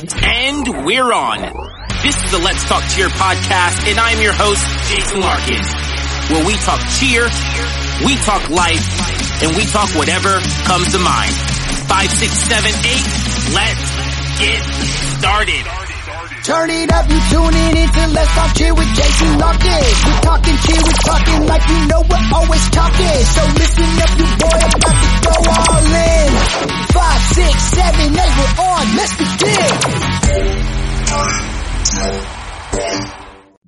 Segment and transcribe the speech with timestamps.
[0.00, 1.40] And we're on.
[2.02, 5.60] This is the Let's Talk Cheer podcast, and I'm your host, Jason Larkin.
[6.32, 7.28] Where we talk cheer,
[8.06, 11.34] we talk life, and we talk whatever comes to mind.
[11.84, 13.06] Five, six, seven, eight,
[13.52, 14.64] let's get
[15.20, 15.79] started.
[16.44, 19.84] Turn it up, you tuning into Let's Talk Cheer with Jason Larkin.
[20.06, 23.24] We're talking cheer, we're talking like you know we're always talking.
[23.28, 26.32] So listen up, you boy, I'm about to go all in.
[26.96, 28.84] Five, six, seven, eight, we're on.
[28.96, 29.68] Let's begin.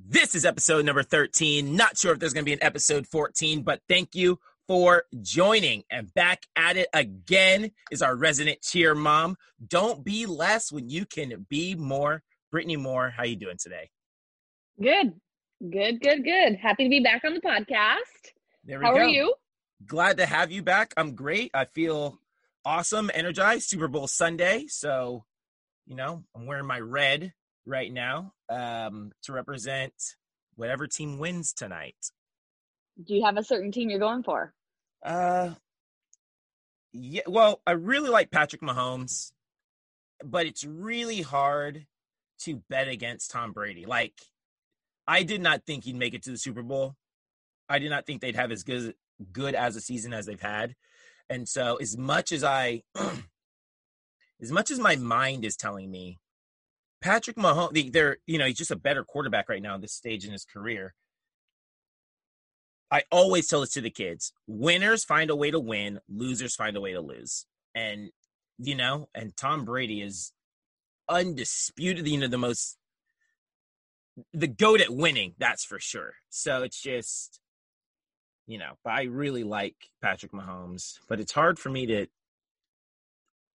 [0.08, 1.76] This is episode number 13.
[1.76, 5.84] Not sure if there's going to be an episode 14, but thank you for joining.
[5.90, 9.36] And back at it again is our resident cheer mom.
[9.66, 12.22] Don't be less when you can be more.
[12.52, 13.88] Brittany Moore, how you doing today?
[14.80, 15.14] Good.
[15.70, 16.56] Good, good, good.
[16.56, 18.30] Happy to be back on the podcast.
[18.64, 18.98] There we How go.
[18.98, 19.34] are you?
[19.86, 20.92] Glad to have you back.
[20.98, 21.50] I'm great.
[21.54, 22.18] I feel
[22.64, 23.70] awesome, energized.
[23.70, 24.66] Super Bowl Sunday.
[24.68, 25.24] So,
[25.86, 27.32] you know, I'm wearing my red
[27.64, 29.94] right now um, to represent
[30.56, 31.96] whatever team wins tonight.
[33.02, 34.52] Do you have a certain team you're going for?
[35.02, 35.54] Uh,
[36.92, 37.22] yeah.
[37.26, 39.32] Well, I really like Patrick Mahomes,
[40.22, 41.86] but it's really hard
[42.44, 43.86] to bet against Tom Brady.
[43.86, 44.14] Like,
[45.06, 46.96] I did not think he'd make it to the Super Bowl.
[47.68, 48.94] I did not think they'd have as good
[49.32, 50.74] good as a season as they've had.
[51.28, 52.82] And so, as much as I,
[54.40, 56.18] as much as my mind is telling me,
[57.00, 60.24] Patrick Mahomes, they're you know he's just a better quarterback right now at this stage
[60.24, 60.94] in his career.
[62.90, 66.76] I always tell this to the kids: winners find a way to win, losers find
[66.76, 67.46] a way to lose.
[67.74, 68.10] And
[68.58, 70.32] you know, and Tom Brady is
[71.08, 72.78] undisputed, you know, the most
[74.32, 76.14] the goat at winning, that's for sure.
[76.28, 77.40] So it's just,
[78.46, 82.06] you know, I really like Patrick Mahomes, but it's hard for me to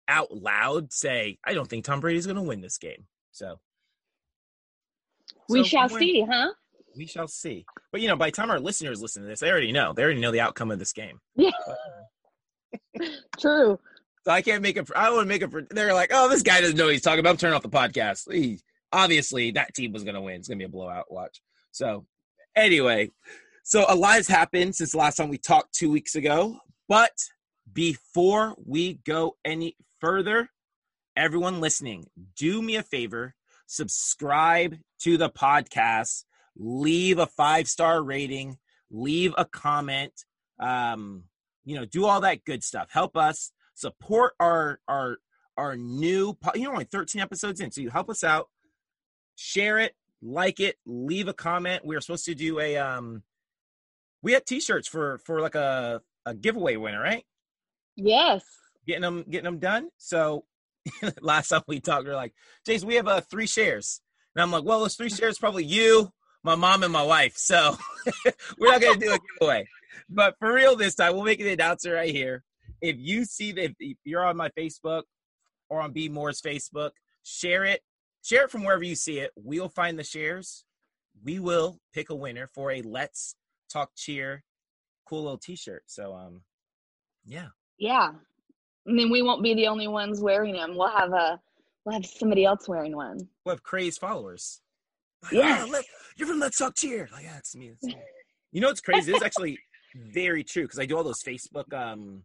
[0.08, 3.06] out loud say, I don't think Tom Brady's going to win this game.
[3.32, 3.60] So
[5.50, 6.54] We so shall see, huh?
[6.96, 7.66] We shall see.
[7.92, 9.94] But, you know, by the time our listeners listen to this, they already know.
[9.94, 11.20] They already know the outcome of this game.
[11.36, 11.52] Yeah.
[11.68, 13.06] Uh,
[13.40, 13.80] True.
[14.26, 14.90] So I can't make it.
[14.96, 15.52] I to make it.
[15.52, 17.38] For, they're like, oh, this guy doesn't know what he's talking about.
[17.38, 18.32] Turning off the podcast.
[18.32, 18.60] He,
[18.92, 20.38] obviously, that team was going to win.
[20.38, 21.12] It's going to be a blowout.
[21.12, 21.42] Watch.
[21.72, 22.08] So,
[22.56, 23.12] anyway,
[23.64, 26.58] so a lot has happened since the last time we talked two weeks ago.
[26.90, 27.12] But
[27.72, 30.50] before we go any further,
[31.16, 33.36] everyone listening, do me a favor,
[33.68, 36.24] subscribe to the podcast,
[36.58, 38.58] leave a five star rating,
[38.90, 40.14] leave a comment.
[40.60, 41.26] Um,
[41.64, 42.90] you know, do all that good stuff.
[42.92, 45.18] Help us support our our
[45.58, 48.50] our new you know only 13 episodes in so you help us out.
[49.36, 51.86] Share it like it leave a comment.
[51.86, 53.22] We are supposed to do a um
[54.24, 57.24] we had t-shirts for for like a a giveaway winner right?
[57.96, 58.44] Yes.
[58.88, 59.90] getting them getting them done.
[59.98, 60.46] So
[61.22, 62.34] last time we talked we are like
[62.66, 64.02] jason we have uh three shares.
[64.36, 66.12] And i'm like well those three shares probably you
[66.44, 67.76] my mom and my wife so
[68.60, 69.68] we're not gonna do a giveaway.
[70.10, 72.44] But for real this time we'll make an announcer right here
[72.86, 75.04] if you see that if you're on my Facebook
[75.70, 76.92] or on B Moore's Facebook,
[77.24, 77.82] share it.
[78.24, 79.32] Share it from wherever you see it.
[79.36, 80.64] We'll find the shares.
[81.24, 83.36] We will pick a winner for a Let's
[83.72, 84.44] Talk Cheer
[85.08, 85.84] cool little t-shirt.
[85.86, 86.42] So um
[87.26, 87.48] yeah.
[87.78, 88.10] Yeah.
[88.88, 90.76] I mean, we won't be the only ones wearing them.
[90.76, 91.40] We'll have a
[91.86, 93.20] we'll have somebody else wearing one.
[93.46, 94.62] We'll have crazed followers.
[95.24, 95.64] Like, Yes.
[95.68, 95.86] "Ah, let-
[96.18, 97.10] you're from Let's Talk Cheer.
[97.12, 97.70] Like, yeah, it's me.
[97.70, 97.98] It's me.
[98.52, 99.12] You know what's crazy?
[99.12, 99.58] It's actually
[100.14, 102.24] very true because I do all those Facebook um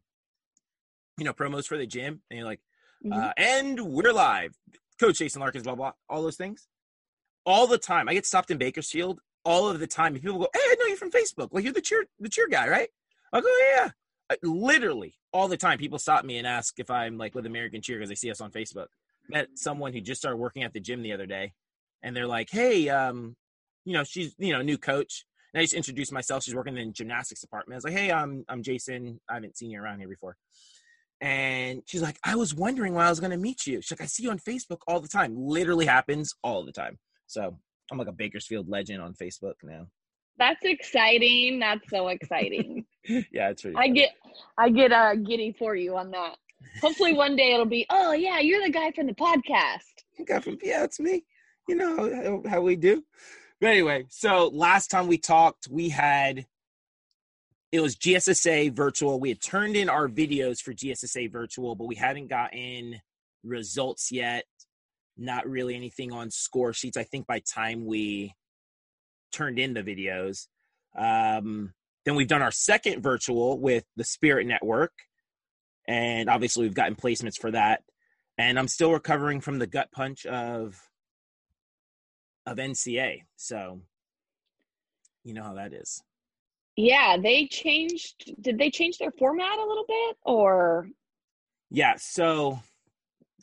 [1.19, 2.61] you know promos for the gym and you're like
[3.05, 3.13] Mhm.
[3.17, 4.55] uh, and we're live.
[5.01, 6.69] Coach Jason Larkins, blah, blah, all those things.
[7.47, 8.09] All the time.
[8.11, 10.13] I get stopped in Bakersfield all of the time.
[10.15, 11.49] And people go, Hey, I know you're from Facebook.
[11.53, 12.91] Like you're the cheer the cheer guy, right?
[13.33, 13.91] I go, Yeah.
[14.31, 17.81] I, literally all the time people stop me and ask if I'm like with American
[17.81, 18.89] Cheer because they see us on Facebook.
[19.31, 21.55] Met someone who just started working at the gym the other day
[22.03, 23.35] and they're like, Hey, um,
[23.87, 25.25] you know, she's you know, new coach.
[25.55, 26.45] And I just introduced myself.
[26.45, 27.75] She's working in the gymnastics department.
[27.75, 29.21] I was like, Hey, I'm I'm Jason.
[29.29, 30.37] I haven't seen you around here before.
[31.21, 33.83] And she's like, I was wondering why I was going to meet you.
[33.83, 35.35] She's like, I see you on Facebook all the time.
[35.37, 36.99] Literally happens all the time.
[37.27, 37.59] So
[37.91, 39.87] I'm like a Bakersfield legend on Facebook now.
[40.39, 41.59] That's exciting.
[41.59, 42.87] That's so exciting.
[43.09, 43.77] yeah, it's really.
[43.77, 44.11] I get
[44.57, 46.37] I get uh giddy for you on that.
[46.81, 49.81] Hopefully one day it'll be, oh yeah, you're the guy from the podcast.
[50.27, 51.25] got from yeah, it's me.
[51.69, 53.05] You know how, how we do.
[53.61, 56.47] But anyway, so last time we talked, we had
[57.73, 59.21] it was GSSA virtual.
[59.21, 63.01] We had turned in our videos for GSSA virtual, but we hadn't gotten
[63.45, 64.45] results yet.
[65.17, 66.97] Not really anything on score sheets.
[66.97, 68.35] I think by time we
[69.33, 70.47] turned in the videos.
[70.97, 71.73] Um,
[72.05, 74.93] then we've done our second virtual with the Spirit Network,
[75.87, 77.83] and obviously we've gotten placements for that.
[78.39, 80.81] and I'm still recovering from the gut punch of
[82.47, 83.23] of NCA.
[83.37, 83.83] So
[85.25, 86.03] you know how that is.
[86.77, 88.33] Yeah, they changed.
[88.41, 90.89] Did they change their format a little bit, or
[91.71, 92.61] Yeah, so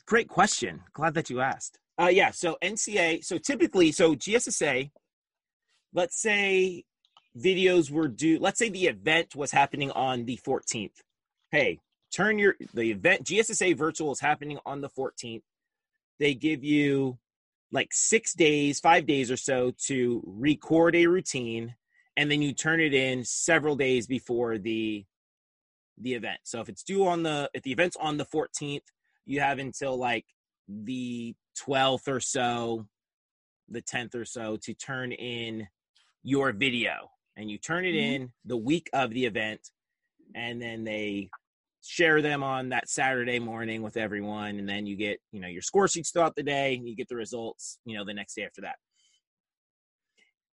[0.06, 0.82] great question.
[0.92, 1.78] Glad that you asked.
[2.00, 4.90] Uh yeah, so NCA, so typically so GSSA
[5.94, 6.84] let's say
[7.36, 10.90] videos were due let's say the event was happening on the 14th.
[11.50, 11.80] Hey,
[12.14, 15.42] turn your the event GSSA virtual is happening on the 14th.
[16.18, 17.18] They give you
[17.70, 21.74] like 6 days, 5 days or so to record a routine
[22.18, 25.06] and then you turn it in several days before the
[26.00, 26.40] the event.
[26.44, 28.82] So if it's due on the if the event's on the 14th,
[29.24, 30.26] you have until like
[30.68, 32.88] the 12th or so,
[33.68, 35.68] the 10th or so to turn in
[36.24, 37.10] your video.
[37.36, 38.16] And you turn it Mhm.
[38.16, 39.70] in the week of the event
[40.34, 41.30] and then they
[41.84, 45.62] share them on that Saturday morning with everyone and then you get, you know, your
[45.62, 48.44] score sheets throughout the day and you get the results, you know, the next day
[48.44, 48.76] after that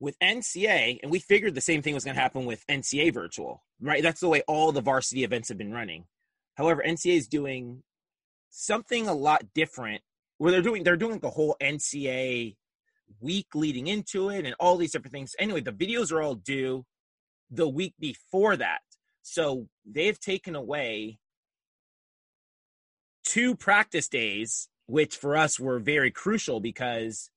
[0.00, 3.64] with NCA, and we figured the same thing was going to happen with NCA virtual,
[3.80, 4.02] right?
[4.02, 6.04] That's the way all the varsity events have been running.
[6.54, 7.82] However, NCA is doing
[8.50, 10.02] something a lot different
[10.38, 12.56] where they're doing they're doing the whole NCA
[13.20, 15.34] week leading into it and all these different things.
[15.38, 16.84] Anyway, the videos are all due
[17.50, 18.80] the week before that.
[19.22, 21.18] So they've taken away
[23.24, 27.30] two practice days, which for us were very crucial because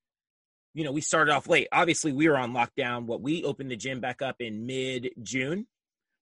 [0.74, 1.68] you know, we started off late.
[1.72, 3.06] Obviously, we were on lockdown.
[3.06, 5.68] What we opened the gym back up in mid June.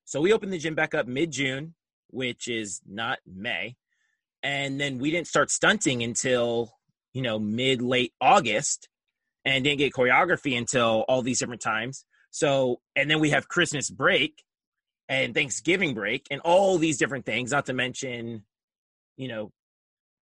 [0.05, 1.75] So we opened the gym back up mid June,
[2.09, 3.75] which is not May.
[4.41, 6.73] And then we didn't start stunting until,
[7.13, 8.89] you know, mid late August
[9.45, 12.05] and didn't get choreography until all these different times.
[12.31, 14.43] So, and then we have Christmas break
[15.07, 18.43] and Thanksgiving break and all these different things, not to mention,
[19.17, 19.51] you know,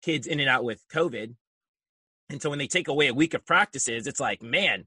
[0.01, 1.35] kids in and out with COVID.
[2.29, 4.85] And so when they take away a week of practices, it's like, man,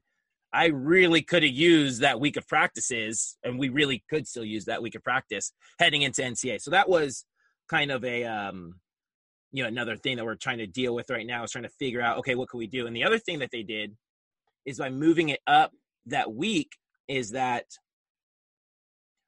[0.53, 4.65] I really could have used that week of practices, and we really could still use
[4.65, 6.61] that week of practice heading into NCA.
[6.61, 7.25] So that was
[7.69, 8.75] kind of a, um,
[9.51, 11.69] you know, another thing that we're trying to deal with right now is trying to
[11.79, 12.85] figure out, okay, what can we do?
[12.85, 13.95] And the other thing that they did
[14.65, 15.71] is by moving it up
[16.07, 16.77] that week
[17.07, 17.65] is that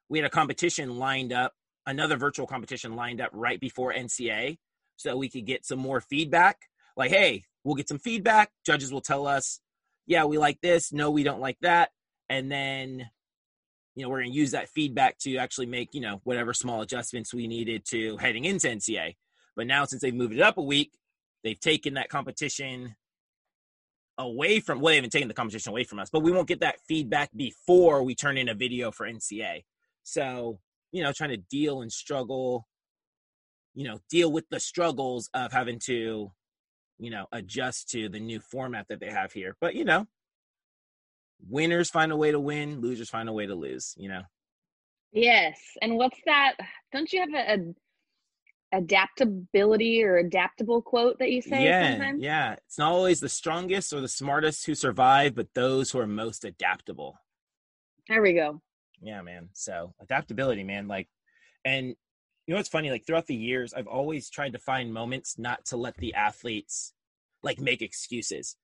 [0.08, 1.52] we had a competition lined up,
[1.86, 4.58] another virtual competition lined up right before NCA,
[4.96, 6.58] so we could get some more feedback.
[6.96, 8.50] Like, hey, we'll get some feedback.
[8.64, 9.60] Judges will tell us,
[10.06, 10.92] yeah, we like this.
[10.92, 11.90] No, we don't like that.
[12.28, 13.08] And then,
[13.94, 16.82] you know, we're going to use that feedback to actually make, you know, whatever small
[16.82, 19.16] adjustments we needed to heading into NCA.
[19.56, 20.92] But now, since they've moved it up a week,
[21.42, 22.96] they've taken that competition
[24.18, 26.60] away from, well, they haven't taken the competition away from us, but we won't get
[26.60, 29.64] that feedback before we turn in a video for NCA.
[30.02, 30.58] So,
[30.92, 32.66] you know, trying to deal and struggle,
[33.74, 36.30] you know, deal with the struggles of having to,
[36.98, 39.56] you know, adjust to the new format that they have here.
[39.60, 40.06] But, you know,
[41.48, 44.22] winners find a way to win, losers find a way to lose, you know.
[45.12, 45.58] yes?
[45.82, 46.54] And what's that?
[46.92, 47.74] Don't you have a, a
[48.78, 52.22] adaptability or adaptable quote that you say yeah, sometimes?
[52.22, 52.52] yeah.
[52.66, 56.44] It's not always the strongest or the smartest who survive, but those who are most
[56.44, 57.16] adaptable.
[58.08, 58.60] There we go.
[59.00, 59.50] Yeah, man.
[59.52, 60.88] So adaptability, man.
[60.88, 61.08] Like,
[61.64, 61.94] and
[62.46, 62.90] you know what's funny?
[62.90, 66.92] Like throughout the years, I've always tried to find moments not to let the athletes
[67.42, 68.56] like make excuses.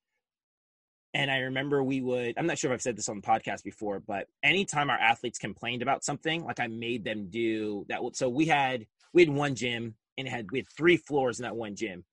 [1.12, 3.64] And I remember we would, I'm not sure if I've said this on the podcast
[3.64, 8.00] before, but anytime our athletes complained about something, like I made them do that.
[8.14, 11.44] So we had, we had one gym and it had, we had three floors in
[11.44, 12.04] that one gym.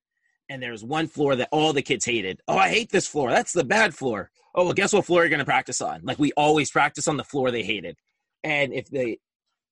[0.49, 2.39] And there was one floor that all the kids hated.
[2.47, 3.29] Oh, I hate this floor.
[3.29, 4.31] That's the bad floor.
[4.55, 6.01] Oh, well, guess what floor you're going to practice on?
[6.03, 7.97] Like we always practice on the floor they hated.
[8.43, 9.19] And if they,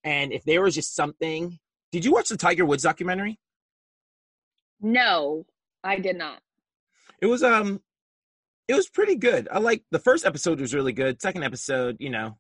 [0.04, 1.58] and if there was just something,
[1.96, 3.40] did you watch the Tiger Woods documentary?
[4.82, 5.46] No,
[5.82, 6.42] I did not.
[7.22, 7.80] It was um
[8.68, 9.48] it was pretty good.
[9.50, 11.22] I like the first episode was really good.
[11.22, 12.38] Second episode, you know,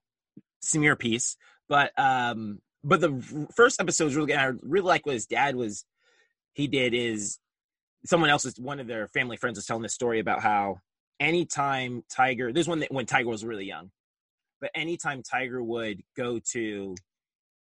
[0.59, 1.37] smear piece.
[1.69, 4.39] But um but the first episode was really good.
[4.39, 5.85] I really like what his dad was
[6.51, 7.39] he did is
[8.03, 10.79] someone else was one of their family friends was telling this story about how
[11.21, 13.89] anytime Tiger this one that when Tiger was really young,
[14.59, 16.95] but anytime Tiger would go to,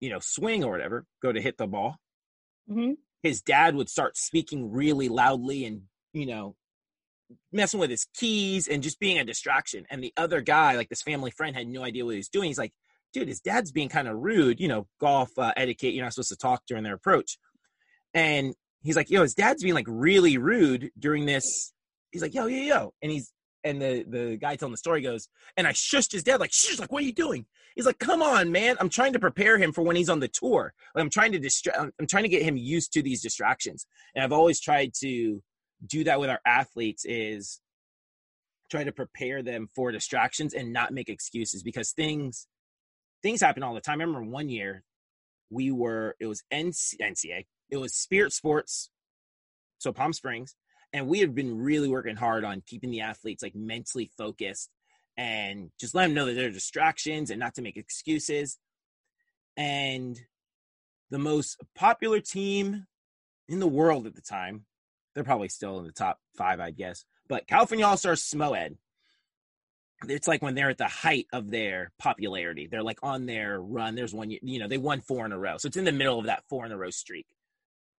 [0.05, 1.97] you know, swing or whatever, go to hit the ball,
[2.69, 2.93] hmm
[3.25, 5.81] his dad would start speaking really loudly and
[6.13, 6.55] you know
[7.51, 9.87] messing with his keys and just being a distraction.
[9.91, 12.49] And the other guy like this family friend had no idea what he was doing.
[12.49, 12.73] He's like
[13.15, 16.29] dude his dad's being kind of rude you know golf uh, etiquette you're not supposed
[16.29, 17.39] to talk during their approach.
[18.13, 21.73] And he's like yo his dad's being like really rude during this.
[22.13, 22.95] He's like yo yo yo.
[23.03, 23.33] And he's
[23.65, 26.79] and the the guy telling the story goes and i shushed his dad like shush
[26.79, 28.77] like what are you doing he's like come on man.
[28.81, 30.73] I'm trying to prepare him for when he's on the tour.
[30.95, 33.87] Like, i'm trying to distract i'm trying to get him used to these distractions.
[34.15, 35.43] And i've always tried to
[35.87, 37.61] do that with our athletes is
[38.71, 42.49] try to prepare them for distractions and not make excuses because things
[43.23, 44.01] things happen all the time.
[44.01, 44.85] I remember one year
[45.51, 48.91] we were it was NC, NCA, it was Spirit Sports,
[49.79, 50.57] so Palm Springs,
[50.93, 54.71] and we have been really working hard on keeping the athletes like mentally focused
[55.17, 58.59] and just let them know that there are distractions and not to make excuses.
[59.57, 60.19] And
[61.11, 62.87] the most popular team
[63.49, 64.65] in the world at the time,
[65.15, 67.05] they're probably still in the top five, I guess.
[67.29, 68.77] But California All Stars SMOED,
[70.09, 72.67] it's like when they're at the height of their popularity.
[72.67, 73.95] They're like on their run.
[73.95, 75.57] There's one, you know, they won four in a row.
[75.59, 77.27] So it's in the middle of that four in a row streak.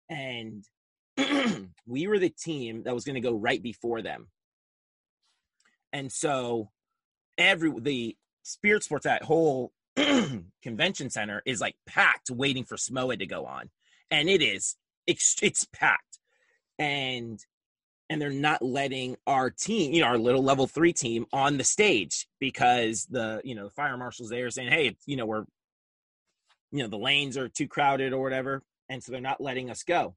[0.09, 0.65] And
[1.87, 4.27] we were the team that was going to go right before them.
[5.93, 6.69] And so
[7.37, 9.71] every, the Spirit Sports, that whole
[10.61, 13.69] convention center is like packed waiting for SMOED to go on.
[14.11, 14.75] And it is,
[15.07, 16.19] it's, it's packed.
[16.77, 17.39] And
[18.09, 21.63] and they're not letting our team, you know, our little level three team on the
[21.63, 25.45] stage because the, you know, the fire marshals there saying, hey, you know, we're,
[26.71, 28.61] you know, the lanes are too crowded or whatever.
[28.89, 30.15] And so they're not letting us go.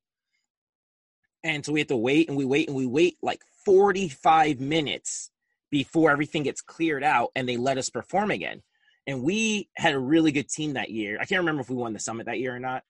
[1.43, 5.31] And so we have to wait and we wait and we wait like 45 minutes
[5.71, 8.63] before everything gets cleared out and they let us perform again.
[9.07, 11.19] And we had a really good team that year.
[11.21, 12.83] I can't remember if we won the summit that year or not.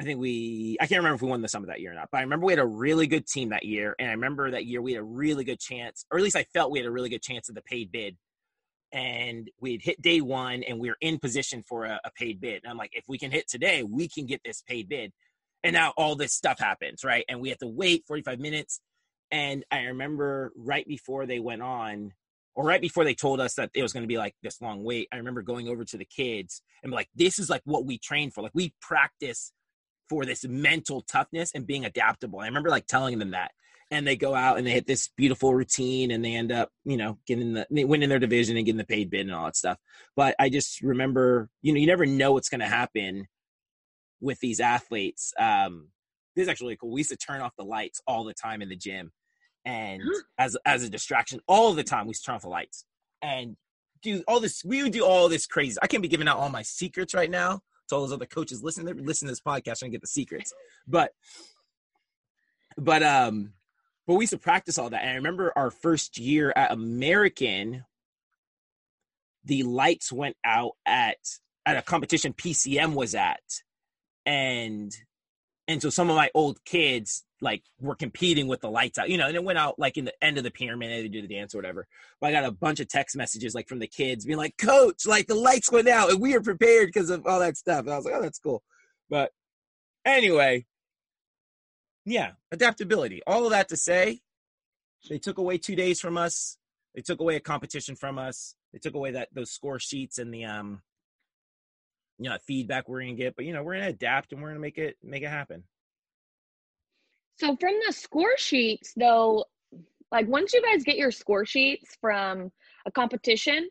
[0.00, 2.08] I think we I can't remember if we won the summit that year or not,
[2.10, 4.64] but I remember we had a really good team that year, and I remember that
[4.64, 6.90] year we had a really good chance, or at least I felt we had a
[6.90, 8.16] really good chance of the paid bid.
[8.92, 12.62] And we'd hit day one, and we were in position for a, a paid bid.
[12.64, 15.12] And I'm like, if we can hit today, we can get this paid bid.
[15.62, 17.24] And now all this stuff happens, right?
[17.28, 18.80] And we have to wait 45 minutes.
[19.30, 22.12] And I remember right before they went on,
[22.54, 24.82] or right before they told us that it was going to be like this long
[24.82, 27.98] wait, I remember going over to the kids and like, this is like what we
[27.98, 28.42] train for.
[28.42, 29.52] Like we practice
[30.08, 32.40] for this mental toughness and being adaptable.
[32.40, 33.52] I remember like telling them that.
[33.92, 36.96] And they go out and they hit this beautiful routine and they end up, you
[36.96, 39.56] know, getting the they winning their division and getting the paid bid and all that
[39.56, 39.78] stuff.
[40.14, 43.26] But I just remember, you know, you never know what's gonna happen
[44.20, 45.32] with these athletes.
[45.36, 45.88] Um,
[46.36, 46.92] this is actually cool.
[46.92, 49.10] We used to turn off the lights all the time in the gym
[49.64, 50.02] and
[50.38, 52.84] as as a distraction all the time we turn off the lights
[53.22, 53.56] and
[54.02, 56.48] do all this we would do all this crazy i can't be giving out all
[56.48, 59.82] my secrets right now to all those other coaches listen to listen to this podcast
[59.82, 60.54] and get the secrets.
[60.88, 61.12] But
[62.78, 63.52] but um
[64.06, 65.02] but we used to practice all that.
[65.02, 67.84] And I remember our first year at American,
[69.44, 71.18] the lights went out at
[71.66, 73.42] at a competition PCM was at.
[74.24, 74.92] And
[75.68, 79.18] and so some of my old kids like were competing with the lights out, you
[79.18, 81.34] know, and it went out like in the end of the pyramid, they do the
[81.34, 81.86] dance or whatever.
[82.20, 85.06] But I got a bunch of text messages like from the kids being like, Coach,
[85.06, 87.80] like the lights went out and we are prepared because of all that stuff.
[87.80, 88.62] And I was like, Oh, that's cool.
[89.08, 89.32] But
[90.04, 90.66] anyway,
[92.04, 93.22] yeah, adaptability.
[93.26, 94.20] All of that to say,
[95.08, 96.58] they took away two days from us.
[96.94, 98.54] They took away a competition from us.
[98.72, 100.82] They took away that those score sheets and the um
[102.18, 103.36] you know feedback we're gonna get.
[103.36, 105.64] But you know, we're gonna adapt and we're gonna make it make it happen.
[107.40, 109.46] So from the score sheets though,
[110.12, 112.52] like once you guys get your score sheets from
[112.84, 113.70] a competition,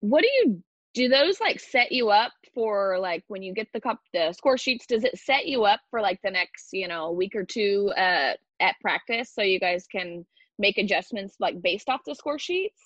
[0.00, 0.62] what do you
[0.94, 4.58] do those like set you up for like when you get the cup the score
[4.58, 7.90] sheets does it set you up for like the next you know week or two
[7.96, 10.26] uh at practice so you guys can
[10.58, 12.80] make adjustments like based off the score sheets?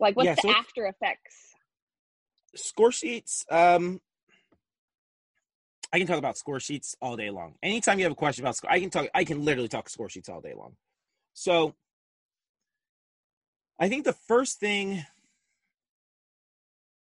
[0.00, 1.46] Like what's Yeah, the so it's- after effects?
[2.56, 4.00] Score sheets um
[5.92, 7.54] i can talk about score sheets all day long.
[7.62, 10.08] Anytime you have a question about score i can talk i can literally talk score
[10.08, 10.76] sheets all day long.
[11.34, 11.74] So
[13.78, 15.04] i think the first thing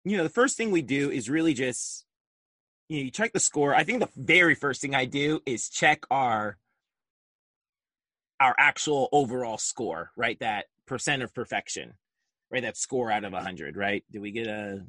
[0.03, 2.05] you know the first thing we do is really just
[2.89, 3.73] you know you check the score.
[3.73, 6.57] I think the very first thing i do is check our
[8.39, 10.39] our actual overall score right?
[10.39, 11.93] That percent of perfection
[12.51, 12.63] right?
[12.63, 14.03] That score out of 100 right?
[14.11, 14.83] Did we get a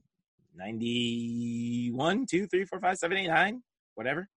[0.56, 3.62] 91 2 3 4 5 7 8 9
[3.94, 4.28] whatever.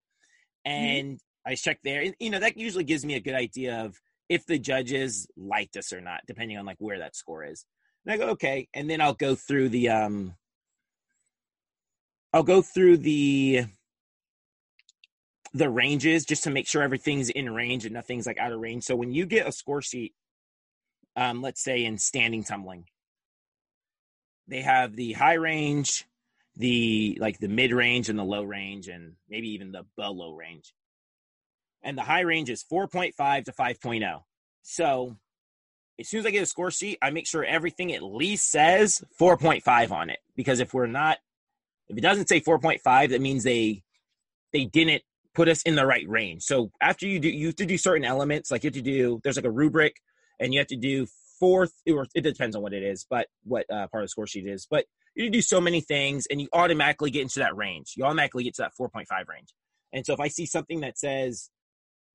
[0.64, 3.94] And i check there and you know that usually gives me a good idea of
[4.28, 7.64] if the judges liked us or not depending on like where that score is.
[8.04, 8.68] And i go okay.
[8.74, 10.34] And then i'll go through the um
[12.32, 13.66] i'll go through the
[15.54, 18.84] the ranges just to make sure everything's in range and nothing's like out of range.
[18.84, 20.14] So when you get a score sheet
[21.14, 22.86] um let's say in standing tumbling
[24.48, 26.04] they have the high range,
[26.56, 30.74] the like the mid range and the low range, and maybe even the below range.
[31.82, 34.20] And the high range is 4.5 to 5.0.
[34.62, 35.16] So
[35.98, 39.04] as soon as I get a score sheet, I make sure everything at least says
[39.20, 40.18] 4.5 on it.
[40.34, 41.18] Because if we're not,
[41.88, 43.82] if it doesn't say 4.5, that means they
[44.52, 45.02] they didn't
[45.34, 46.42] put us in the right range.
[46.42, 48.50] So after you do, you have to do certain elements.
[48.50, 49.96] Like you have to do, there's like a rubric,
[50.40, 51.06] and you have to do
[51.38, 54.26] fourth, or it depends on what it is, but what uh, part of the score
[54.26, 54.66] sheet is.
[54.68, 54.86] But
[55.24, 57.94] you do so many things, and you automatically get into that range.
[57.96, 59.48] You automatically get to that 4.5 range.
[59.92, 61.50] And so if I see something that says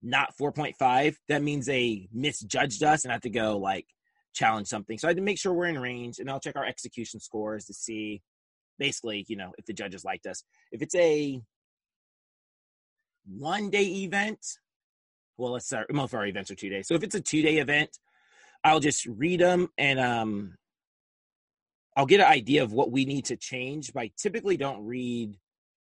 [0.04, 3.88] not 4.5, that means they misjudged us, and I have to go like
[4.34, 4.98] challenge something.
[4.98, 7.66] So I had to make sure we're in range, and I'll check our execution scores
[7.66, 8.22] to see
[8.78, 10.44] basically, you know, if the judges liked us.
[10.72, 11.42] If it's a
[13.28, 14.40] one day event,
[15.38, 15.92] well, let's start.
[15.94, 16.88] Most of our events are two days.
[16.88, 17.98] So if it's a two day event,
[18.64, 20.56] I'll just read them and um,
[21.96, 23.94] I'll get an idea of what we need to change.
[23.94, 25.38] But I typically don't read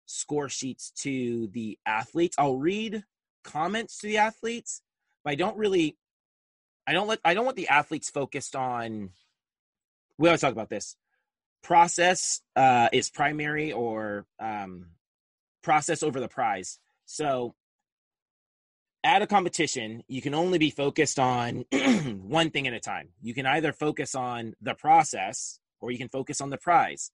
[0.06, 2.36] score sheets to the athletes.
[2.38, 3.04] I'll read
[3.44, 4.82] comments to the athletes,
[5.24, 5.98] but I don't really.
[6.88, 7.20] I don't let.
[7.26, 9.10] I don't want the athletes focused on.
[10.18, 10.96] We always talk about this.
[11.64, 14.88] Process uh, is primary, or um,
[15.64, 16.80] process over the prize.
[17.06, 17.56] So
[19.04, 21.66] at a competition, you can only be focused on
[22.24, 23.10] one thing at a time.
[23.22, 27.12] You can either focus on the process or you can focus on the prize.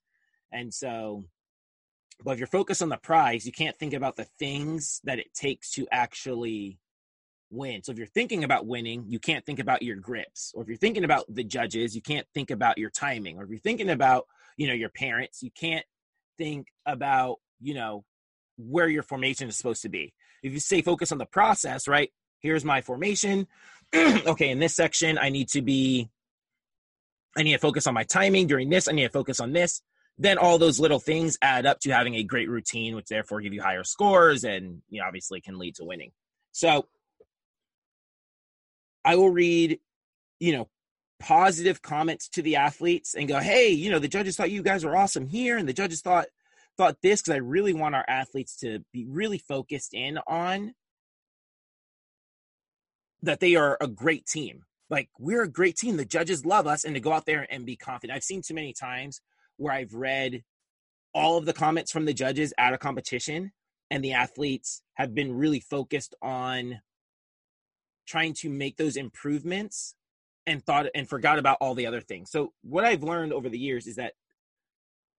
[0.51, 1.25] And so,
[2.23, 5.33] but if you're focused on the prize, you can't think about the things that it
[5.33, 6.77] takes to actually
[7.49, 7.83] win.
[7.83, 10.53] So if you're thinking about winning, you can't think about your grips.
[10.55, 13.37] Or if you're thinking about the judges, you can't think about your timing.
[13.37, 14.25] Or if you're thinking about,
[14.57, 15.85] you know, your parents, you can't
[16.37, 18.05] think about, you know,
[18.57, 20.13] where your formation is supposed to be.
[20.43, 22.11] If you stay focused on the process, right?
[22.39, 23.47] Here's my formation.
[23.95, 26.09] okay, in this section, I need to be,
[27.37, 28.47] I need to focus on my timing.
[28.47, 29.81] During this, I need to focus on this.
[30.17, 33.53] Then all those little things add up to having a great routine, which therefore give
[33.53, 36.11] you higher scores and you know, obviously can lead to winning.
[36.51, 36.87] So
[39.03, 39.79] I will read,
[40.39, 40.69] you know,
[41.19, 44.83] positive comments to the athletes and go, hey, you know, the judges thought you guys
[44.83, 46.27] were awesome here, and the judges thought
[46.77, 50.73] thought this because I really want our athletes to be really focused in on
[53.21, 54.63] that they are a great team.
[54.91, 55.97] Like we're a great team.
[55.97, 58.15] The judges love us, and to go out there and be confident.
[58.15, 59.21] I've seen too many times
[59.57, 60.43] where I've read
[61.15, 63.53] all of the comments from the judges at a competition,
[63.89, 66.81] and the athletes have been really focused on
[68.05, 69.95] trying to make those improvements
[70.45, 72.29] and thought and forgot about all the other things.
[72.29, 74.13] So what I've learned over the years is that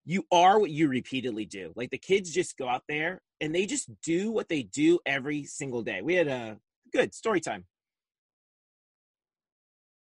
[0.05, 1.73] you are what you repeatedly do.
[1.77, 5.45] Like the kids just go out there and they just do what they do every
[5.45, 6.03] single day.
[6.03, 6.59] We had a
[6.93, 7.65] good story time.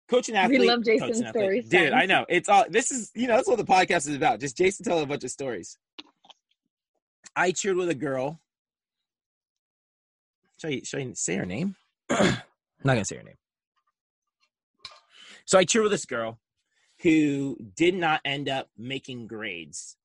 [0.09, 0.59] Coach and athlete.
[0.59, 1.67] We love Jason's stories.
[1.69, 2.25] Dude, I know.
[2.29, 4.39] It's all this is, you know, that's what the podcast is about.
[4.39, 5.77] Just Jason telling a bunch of stories.
[7.35, 8.39] I cheered with a girl.
[10.57, 11.75] Should I, should I say her name?
[12.09, 12.37] I'm
[12.83, 13.37] not gonna say her name.
[15.45, 16.39] So I cheered with this girl
[17.01, 19.97] who did not end up making grades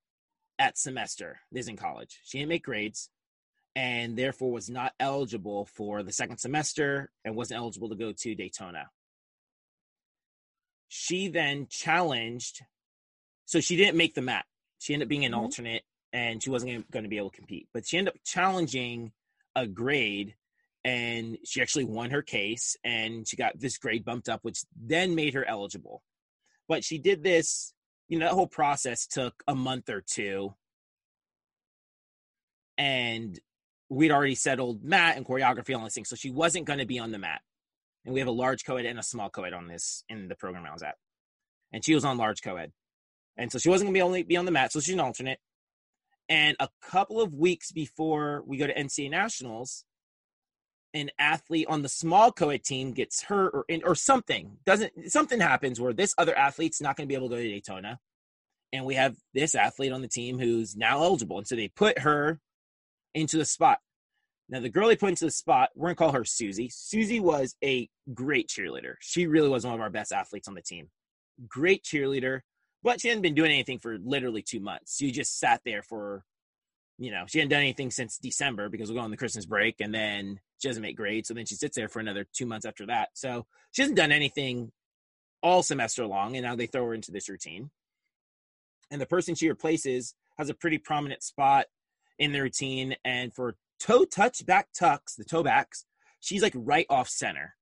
[0.59, 1.41] at semester.
[1.53, 2.21] This in college.
[2.25, 3.11] She didn't make grades
[3.77, 8.35] and therefore was not eligible for the second semester and wasn't eligible to go to
[8.35, 8.91] Daytona.
[10.89, 12.63] She then challenged,
[13.45, 14.47] so she didn't make the mat.
[14.79, 15.41] She ended up being an mm-hmm.
[15.41, 17.69] alternate and she wasn't going to be able to compete.
[17.73, 19.13] But she ended up challenging
[19.55, 20.35] a grade
[20.85, 25.15] and she actually won her case and she got this grade bumped up, which then
[25.15, 26.03] made her eligible.
[26.69, 27.75] But she did this,
[28.09, 30.55] you know, that whole process took a month or two.
[32.77, 33.39] And
[33.89, 36.05] we'd already settled mat and choreography on this thing.
[36.05, 37.41] So she wasn't going to be on the mat.
[38.09, 40.65] And we have a large co-ed and a small co-ed on this in the program
[40.65, 40.95] I was at.
[41.75, 42.73] And she was on large co-ed.
[43.37, 44.73] And so she wasn't going to be only be on the mat.
[44.73, 45.41] So she's an alternate.
[46.27, 49.85] And a couple of weeks before we go to NCAA nationals,
[50.95, 55.79] an athlete on the small co-ed team gets hurt or or something doesn't something happens
[55.79, 58.01] where this other athlete's not going to be able to go to Daytona,
[58.73, 61.99] and we have this athlete on the team who's now eligible, and so they put
[61.99, 62.41] her
[63.13, 63.81] into the spot.
[64.49, 66.71] Now the girl they put into the spot, we're gonna call her Susie.
[66.71, 68.95] Susie was a great cheerleader.
[69.01, 70.89] She really was one of our best athletes on the team.
[71.47, 72.41] Great cheerleader,
[72.83, 74.97] but she hadn't been doing anything for literally two months.
[74.97, 76.25] She just sat there for
[76.99, 79.77] you know, she hadn't done anything since December because we're going on the Christmas break,
[79.81, 81.29] and then she doesn't make grades.
[81.29, 83.11] So then she sits there for another two months after that.
[83.15, 84.73] So she hasn't done anything
[85.41, 87.71] all semester long, and now they throw her into this routine.
[88.91, 91.67] And the person she replaces has a pretty prominent spot
[92.19, 92.97] in the routine.
[93.05, 95.85] And for toe touch back tucks, the toe backs,
[96.21, 97.55] she's like right off center.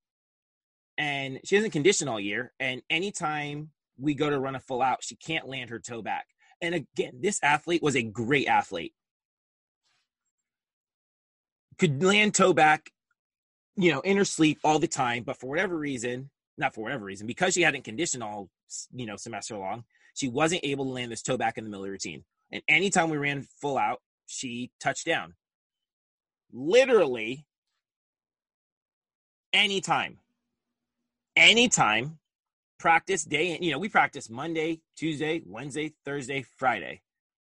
[0.98, 2.52] And she hasn't conditioned all year.
[2.58, 6.26] And anytime we go to run a full out, she can't land her toe back.
[6.62, 8.94] And again, this athlete was a great athlete
[11.78, 12.90] could land toe back,
[13.76, 17.04] you know, in her sleep all the time, but for whatever reason, not for whatever
[17.04, 18.48] reason, because she hadn't conditioned all,
[18.92, 21.84] you know, semester long, she wasn't able to land this toe back in the middle
[21.84, 22.24] of the routine.
[22.50, 25.34] And anytime we ran full out, she touched down.
[26.52, 27.46] Literally
[29.52, 30.18] anytime.
[31.34, 32.18] Anytime.
[32.78, 37.00] Practice day, and you know, we practice Monday, Tuesday, Wednesday, Thursday, Friday.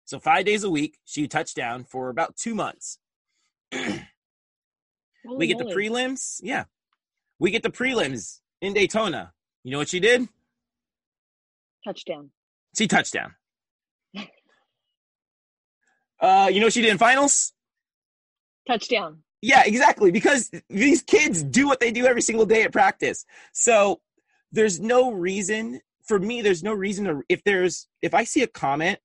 [0.05, 2.97] So five days a week, she touched down for about two months.
[3.71, 6.39] we get the prelims.
[6.41, 6.63] Yeah.
[7.37, 9.33] We get the prelims in Daytona.
[9.63, 10.27] You know what she did?
[11.85, 12.31] touchdown.
[12.77, 13.35] She touchdown.
[16.19, 17.53] uh, you know what she did in finals?
[18.69, 19.23] Touchdown.
[19.41, 20.11] Yeah, exactly.
[20.11, 23.25] Because these kids do what they do every single day at practice.
[23.51, 23.99] So
[24.51, 26.41] there's no reason for me.
[26.41, 28.99] There's no reason to if there's if I see a comment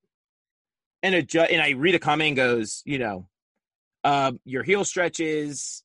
[1.02, 3.26] and a ju- and I read a comment and goes, you know,
[4.02, 5.82] uh, your heel stretches,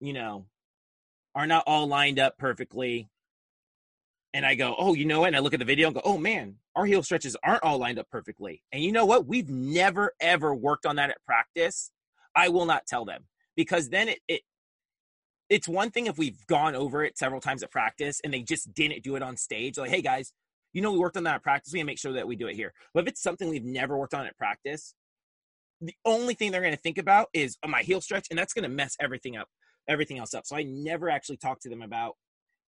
[0.00, 0.44] you know,
[1.34, 3.08] are not all lined up perfectly.
[4.34, 5.28] And I go, oh, you know what?
[5.28, 7.78] And I look at the video and go, oh man, our heel stretches aren't all
[7.78, 8.62] lined up perfectly.
[8.72, 9.26] And you know what?
[9.26, 11.90] We've never ever worked on that at practice.
[12.36, 13.24] I will not tell them
[13.56, 14.42] because then it, it
[15.48, 18.74] it's one thing if we've gone over it several times at practice and they just
[18.74, 19.78] didn't do it on stage.
[19.78, 20.32] Like, hey guys,
[20.72, 21.72] you know we worked on that at practice.
[21.72, 22.72] We make sure that we do it here.
[22.92, 24.94] But if it's something we've never worked on at practice,
[25.80, 28.68] the only thing they're gonna think about is oh, my heel stretch, and that's gonna
[28.68, 29.48] mess everything up,
[29.88, 30.46] everything else up.
[30.46, 32.16] So I never actually talk to them about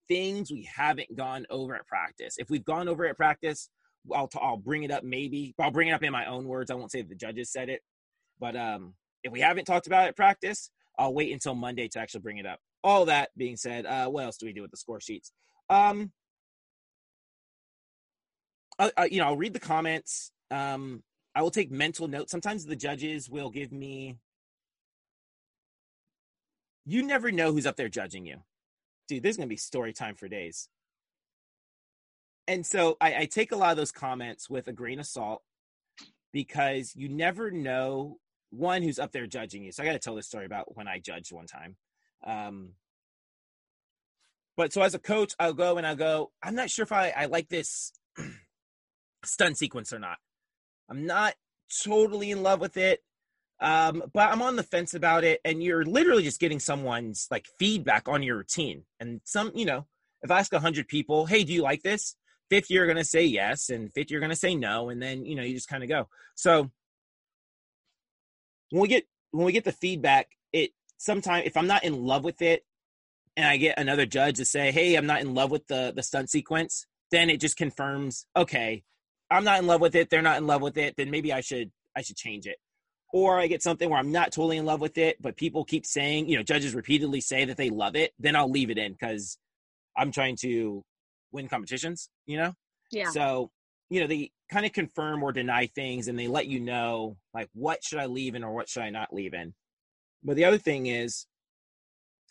[0.09, 2.37] things we haven't gone over at practice.
[2.38, 3.68] If we've gone over at practice,
[4.14, 5.54] I'll t- I'll bring it up maybe.
[5.59, 6.70] I'll bring it up in my own words.
[6.70, 7.83] I won't say the judges said it,
[8.40, 12.20] but um, if we haven't talked about it practice, I'll wait until Monday to actually
[12.20, 12.61] bring it up.
[12.83, 15.33] All that being said, uh, what else do we do with the score sheets?
[15.70, 16.12] Um,
[18.78, 20.31] I, I, you know, I'll read the comments.
[20.50, 21.02] Um,
[21.35, 22.31] I will take mental notes.
[22.31, 24.16] Sometimes the judges will give me.
[26.85, 28.38] You never know who's up there judging you,
[29.09, 29.22] dude.
[29.22, 30.68] There's gonna be story time for days.
[32.46, 35.42] And so I, I take a lot of those comments with a grain of salt
[36.33, 38.18] because you never know
[38.50, 39.72] one who's up there judging you.
[39.72, 41.76] So I got to tell this story about when I judged one time.
[42.26, 42.70] Um,
[44.56, 47.11] but so as a coach, I'll go and I'll go, I'm not sure if I,
[47.16, 47.92] I like this
[49.24, 50.18] stunt sequence or not.
[50.90, 51.34] I'm not
[51.84, 53.00] totally in love with it.
[53.61, 55.40] Um, but I'm on the fence about it.
[55.44, 58.84] And you're literally just getting someone's like feedback on your routine.
[58.98, 59.87] And some, you know,
[60.22, 62.16] if I ask hundred people, Hey, do you like this?
[62.50, 63.68] 50 you're going to say yes.
[63.68, 64.88] And 50 you're going to say no.
[64.88, 66.08] And then, you know, you just kind of go.
[66.34, 66.70] So
[68.70, 72.24] when we get, when we get the feedback, it sometimes if I'm not in love
[72.24, 72.64] with it
[73.37, 76.02] and I get another judge to say, Hey, I'm not in love with the, the
[76.02, 78.85] stunt sequence, then it just confirms, okay,
[79.31, 80.11] I'm not in love with it.
[80.11, 80.94] They're not in love with it.
[80.96, 82.57] Then maybe I should I should change it.
[83.12, 85.87] Or I get something where I'm not totally in love with it, but people keep
[85.87, 88.12] saying, you know, judges repeatedly say that they love it.
[88.18, 89.38] Then I'll leave it in because
[89.96, 90.85] I'm trying to
[91.33, 92.09] win competitions.
[92.26, 92.52] You know.
[92.90, 93.11] Yeah.
[93.11, 93.50] So
[93.90, 97.48] you know they kind of confirm or deny things, and they let you know like
[97.55, 99.55] what should I leave in or what should I not leave in.
[100.22, 101.27] But the other thing is,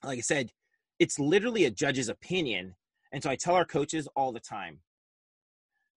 [0.03, 0.51] like I said,
[0.99, 2.75] it's literally a judge's opinion,
[3.11, 4.79] and so I tell our coaches all the time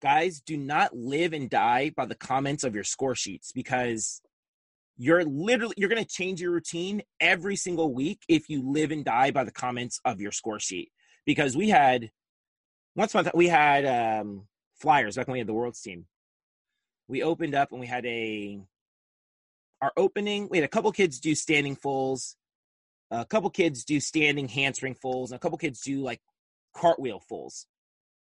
[0.01, 4.21] guys do not live and die by the comments of your score sheets because
[4.97, 9.05] you're literally you're going to change your routine every single week if you live and
[9.05, 10.91] die by the comments of your score sheet
[11.25, 12.11] because we had
[12.97, 14.47] once we had um
[14.79, 16.07] flyers back when we had the world's team
[17.09, 18.61] we opened up and we had a
[19.81, 22.37] our opening we had a couple kids do standing fulls
[23.11, 26.21] a couple kids do standing handspring fulls and a couple kids do like
[26.75, 27.67] cartwheel fulls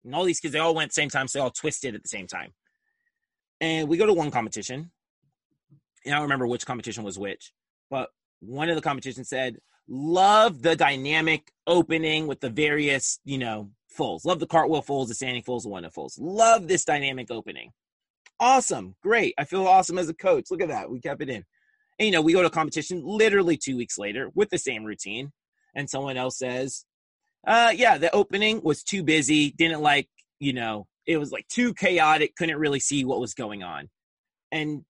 [0.04, 2.08] and all these kids, they all went same time, so they all twisted at the
[2.08, 2.52] same time.
[3.60, 4.90] And we go to one competition.
[6.04, 7.52] And I don't remember which competition was which,
[7.90, 8.08] but
[8.40, 14.24] one of the competitions said, Love the dynamic opening with the various, you know, fulls.
[14.24, 16.18] Love the cartwheel fulls, the standing fulls, the one fulls.
[16.18, 17.72] Love this dynamic opening.
[18.38, 18.94] Awesome.
[19.02, 19.34] Great.
[19.38, 20.50] I feel awesome as a coach.
[20.50, 20.90] Look at that.
[20.90, 21.44] We kept it in.
[21.98, 25.32] And, you know, we go to competition literally two weeks later with the same routine.
[25.74, 26.86] And someone else says,
[27.46, 29.50] uh, yeah, the opening was too busy.
[29.50, 32.34] Didn't like, you know, it was like too chaotic.
[32.36, 33.90] Couldn't really see what was going on.
[34.50, 34.84] And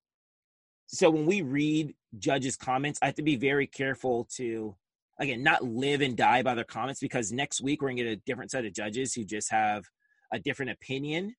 [0.86, 4.76] so when we read judges' comments, I have to be very careful to,
[5.20, 8.16] again, not live and die by their comments because next week we're gonna get a
[8.16, 9.84] different set of judges who just have
[10.32, 11.34] a different opinion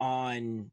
[0.00, 0.70] on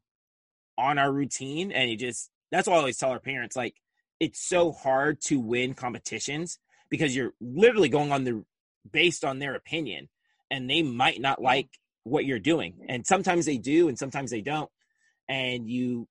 [0.78, 3.74] on our routine, and you just that's why I always tell our parents like
[4.20, 6.58] it's so hard to win competitions
[6.90, 8.44] because you're literally going on the
[8.90, 10.08] based on their opinion
[10.50, 11.68] and they might not like
[12.04, 12.74] what you're doing.
[12.88, 14.70] And sometimes they do and sometimes they don't.
[15.28, 16.08] And you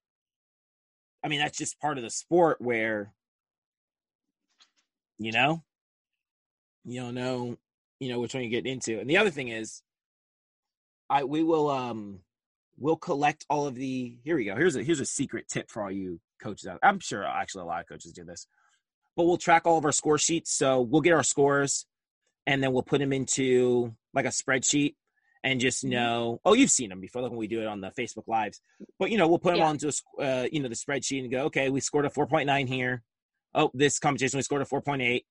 [1.23, 3.13] i mean that's just part of the sport where
[5.17, 5.63] you know
[6.91, 7.57] you don't know
[7.99, 9.81] you know which one you get into and the other thing is
[11.09, 12.19] i we will um
[12.77, 15.83] we'll collect all of the here we go here's a here's a secret tip for
[15.83, 18.47] all you coaches out i'm sure actually a lot of coaches do this
[19.17, 20.53] but we'll track all of our score sheets.
[20.53, 21.85] So we'll get our scores,
[22.47, 24.95] and then we'll put them into like a spreadsheet,
[25.43, 25.89] and just Mhm.
[25.89, 26.39] know.
[26.45, 28.61] Oh, you've seen them before, like when we do it on the Facebook lives.
[28.97, 29.67] But you know, we'll put them Yeah.
[29.67, 32.47] onto a, uh, you know the spreadsheet and go, okay, we scored a four point
[32.47, 33.03] nine here.
[33.53, 35.25] Oh, this competition we scored a four point eight.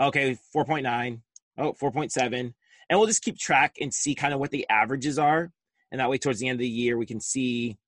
[0.00, 1.22] Okay, four point nine.
[1.56, 2.52] Oh, 4.7.
[2.90, 5.52] And we'll just keep track and see kind of what the averages are.
[5.90, 7.78] And that way, towards the end of the year, we can see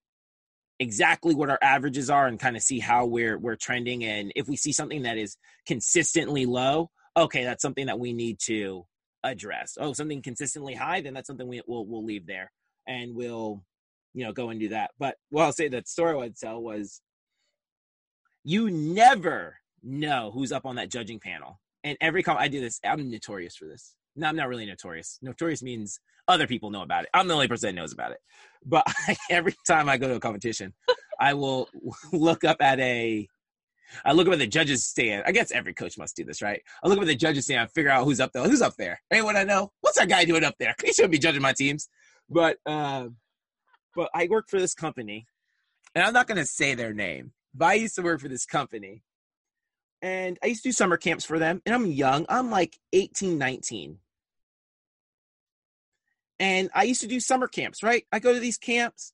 [0.78, 4.04] exactly what our averages are and kind of see how we're we're trending.
[4.04, 8.38] And if we see something that is consistently low, okay, that's something that we need
[8.44, 8.86] to
[9.24, 9.76] address.
[9.80, 12.52] Oh, something consistently high, then that's something we, we'll we'll leave there
[12.86, 13.64] and we'll
[14.14, 14.92] you know go and do that.
[14.98, 17.00] But what I'll say that story I'd tell was
[18.44, 21.58] you never know who's up on that judging panel.
[21.86, 23.94] And every com I do this, I'm notorious for this.
[24.16, 25.20] No, I'm not really notorious.
[25.22, 27.10] Notorious means other people know about it.
[27.14, 28.18] I'm the only person that knows about it.
[28.64, 28.84] But
[29.30, 30.74] every time I go to a competition,
[31.20, 31.68] I will
[32.12, 33.28] look up at a
[34.04, 35.22] I look up at the judges stand.
[35.26, 36.60] I guess every coach must do this, right?
[36.82, 38.42] I look up at the judges stand I figure out who's up there.
[38.42, 39.00] Who's up there?
[39.12, 39.70] Anyone I know?
[39.80, 40.74] What's that guy doing up there?
[40.84, 41.88] He shouldn't be judging my teams.
[42.28, 43.10] But uh,
[43.94, 45.28] but I work for this company,
[45.94, 49.04] and I'm not gonna say their name, but I used to work for this company.
[50.02, 51.62] And I used to do summer camps for them.
[51.64, 52.26] And I'm young.
[52.28, 53.98] I'm like 18, 19.
[56.38, 58.06] And I used to do summer camps, right?
[58.12, 59.12] I go to these camps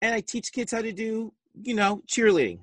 [0.00, 2.60] and I teach kids how to do, you know, cheerleading.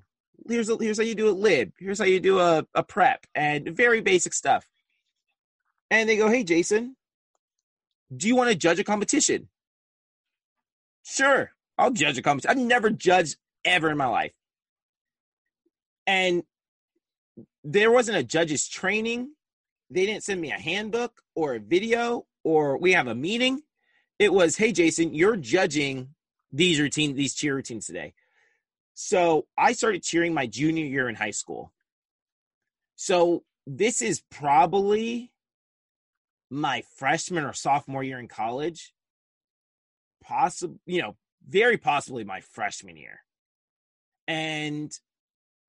[0.47, 1.73] Here's a, here's how you do a lib.
[1.77, 4.67] Here's how you do a, a prep and very basic stuff.
[5.91, 6.95] And they go, hey, Jason,
[8.15, 9.49] do you want to judge a competition?
[11.03, 12.57] Sure, I'll judge a competition.
[12.57, 14.33] I've never judged ever in my life.
[16.07, 16.43] And
[17.71, 19.31] there wasn't a judge's training.
[19.91, 23.61] They didn't send me a handbook or a video or we have a meeting.
[24.17, 26.15] It was, hey, Jason, you're judging
[26.51, 28.15] these routine, these cheer routines today.
[28.95, 31.71] So I started cheering my junior year in high school.
[32.95, 35.31] So this is probably
[36.49, 38.95] my freshman or sophomore year in college.
[40.23, 41.15] Possible, you know,
[41.47, 43.19] very possibly my freshman year.
[44.27, 44.91] And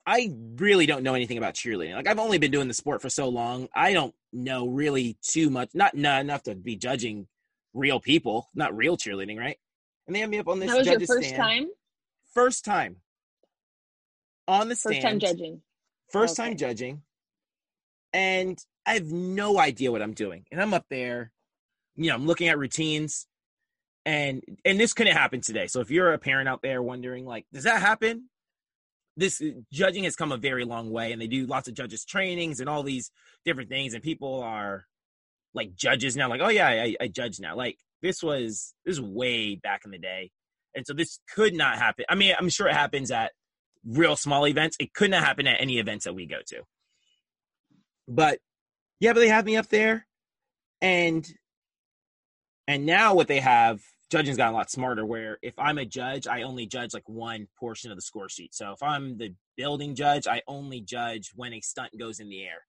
[0.07, 1.95] I really don't know anything about cheerleading.
[1.95, 3.69] Like I've only been doing the sport for so long.
[3.75, 7.27] I don't know really too much, not, not enough to be judging
[7.75, 9.59] real people, not real cheerleading, right?
[10.07, 11.37] And they have me up on this That was your first stand.
[11.37, 11.69] time.
[12.35, 12.97] First time
[14.49, 14.97] on the stand.
[14.97, 15.63] First time judging.
[16.11, 17.03] First time judging.
[18.13, 20.47] And I have no idea what I'm doing.
[20.51, 21.31] And I'm up there,
[21.95, 23.27] you know, I'm looking at routines.
[24.07, 25.67] And and this couldn't happen today.
[25.67, 28.31] So if you're a parent out there wondering, like, does that happen?
[29.21, 32.05] This uh, judging has come a very long way, and they do lots of judges
[32.05, 33.11] trainings and all these
[33.45, 34.87] different things, and people are
[35.55, 37.55] like judges now, like, oh yeah, I, I judge now.
[37.57, 40.31] Like this was this was way back in the day,
[40.75, 42.07] and so this could not happen.
[42.09, 43.33] I mean, I'm sure it happens at
[43.87, 44.77] real small events.
[44.81, 46.63] It could not happen at any events that we go to.
[48.09, 48.39] But
[49.01, 50.07] yeah, but they have me up there,
[50.81, 51.29] and
[52.67, 55.07] and now what they have, judging's gotten a lot smarter.
[55.07, 58.55] Where if I'm a judge, I only judge like one portion of the score sheet.
[58.55, 62.43] So if I'm the building judge, I only judge when a stunt goes in the
[62.43, 62.67] air.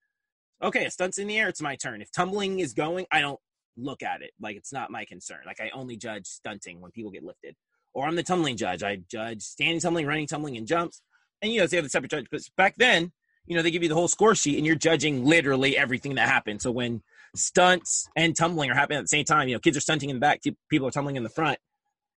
[0.63, 2.01] Okay, a stunt's in the air, it's my turn.
[2.01, 3.39] If tumbling is going, I don't
[3.77, 4.31] look at it.
[4.39, 5.39] Like it's not my concern.
[5.45, 7.55] Like I only judge stunting when people get lifted.
[7.93, 8.83] Or I'm the tumbling judge.
[8.83, 11.01] I judge standing tumbling, running tumbling, and jumps.
[11.41, 12.27] And you know, they have the separate judge.
[12.31, 13.11] But back then,
[13.45, 16.29] you know, they give you the whole score sheet and you're judging literally everything that
[16.29, 16.61] happened.
[16.61, 17.01] So when
[17.35, 20.15] stunts and tumbling are happening at the same time, you know, kids are stunting in
[20.15, 21.57] the back, people are tumbling in the front.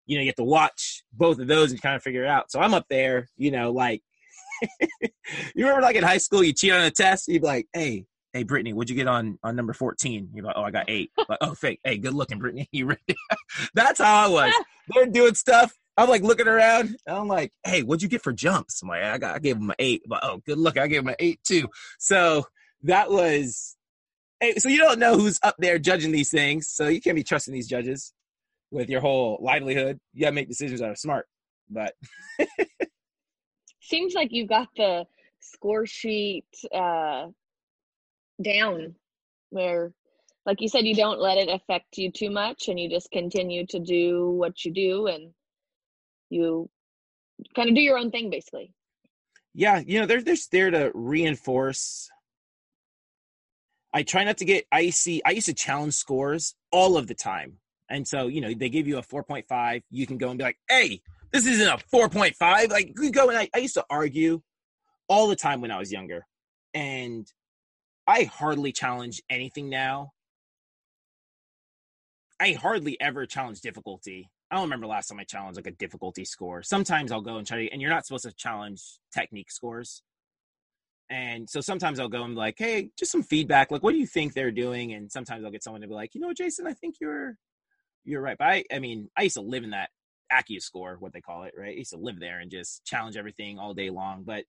[0.06, 2.50] You know, you have to watch both of those and kind of figure it out.
[2.50, 4.02] So I'm up there, you know, like
[4.80, 5.08] you
[5.56, 8.42] remember like in high school, you cheat on a test, you'd be like, hey, hey,
[8.42, 10.30] Brittany, what'd you get on on number 14?
[10.34, 11.10] You're like, oh, I got eight.
[11.28, 11.80] Like, oh, fake.
[11.84, 12.68] Hey, good looking, Brittany.
[12.72, 13.16] You ready?
[13.74, 14.52] That's how I was.
[14.88, 15.72] They're doing stuff.
[15.96, 16.96] I'm like looking around.
[17.06, 18.82] And I'm like, hey, what'd you get for jumps?
[18.82, 20.02] I'm like, I got, I gave him an eight.
[20.06, 21.68] But oh, good look, I gave him an eight too.
[21.98, 22.44] So
[22.82, 23.76] that was.
[24.44, 27.22] Hey, so you don't know who's up there judging these things, so you can't be
[27.22, 28.12] trusting these judges
[28.70, 29.98] with your whole livelihood.
[30.12, 31.26] You gotta make decisions that are smart.
[31.70, 31.94] But
[33.80, 35.06] Seems like you got the
[35.40, 37.28] score sheet uh,
[38.42, 38.96] down,
[39.48, 39.94] where,
[40.44, 43.64] like you said, you don't let it affect you too much, and you just continue
[43.68, 45.32] to do what you do, and
[46.28, 46.68] you
[47.56, 48.74] kind of do your own thing, basically.
[49.54, 52.10] yeah, you know, they're they're just there to reinforce.
[53.94, 55.24] I try not to get icy.
[55.24, 57.58] I used to challenge scores all of the time.
[57.88, 59.82] And so, you know, they give you a 4.5.
[59.88, 61.00] You can go and be like, hey,
[61.32, 62.70] this isn't a 4.5.
[62.70, 64.42] Like, you go and I, I used to argue
[65.08, 66.26] all the time when I was younger.
[66.74, 67.24] And
[68.06, 70.10] I hardly challenge anything now.
[72.40, 74.28] I hardly ever challenge difficulty.
[74.50, 76.64] I don't remember last time I challenged like a difficulty score.
[76.64, 80.02] Sometimes I'll go and try to, and you're not supposed to challenge technique scores.
[81.10, 83.70] And so sometimes I'll go and be like, hey, just some feedback.
[83.70, 84.92] Like, what do you think they're doing?
[84.92, 87.36] And sometimes I'll get someone to be like, you know, Jason, I think you're
[88.04, 88.36] you're right.
[88.38, 89.90] But I, I mean, I used to live in that
[90.32, 91.74] Accu score, what they call it, right?
[91.74, 94.24] I used to live there and just challenge everything all day long.
[94.24, 94.44] But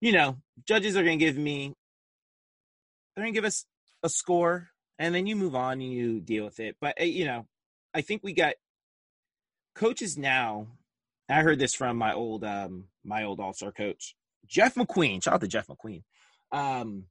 [0.00, 1.74] you know, judges are gonna give me
[3.14, 3.64] they're gonna give us
[4.02, 6.76] a score and then you move on and you deal with it.
[6.80, 7.46] But eh, you know,
[7.94, 8.54] I think we got
[9.74, 10.68] coaches now.
[11.28, 14.14] I heard this from my old um my old All Star coach
[14.46, 15.22] Jeff McQueen.
[15.22, 16.02] Shout out to Jeff McQueen.
[16.52, 17.04] Um,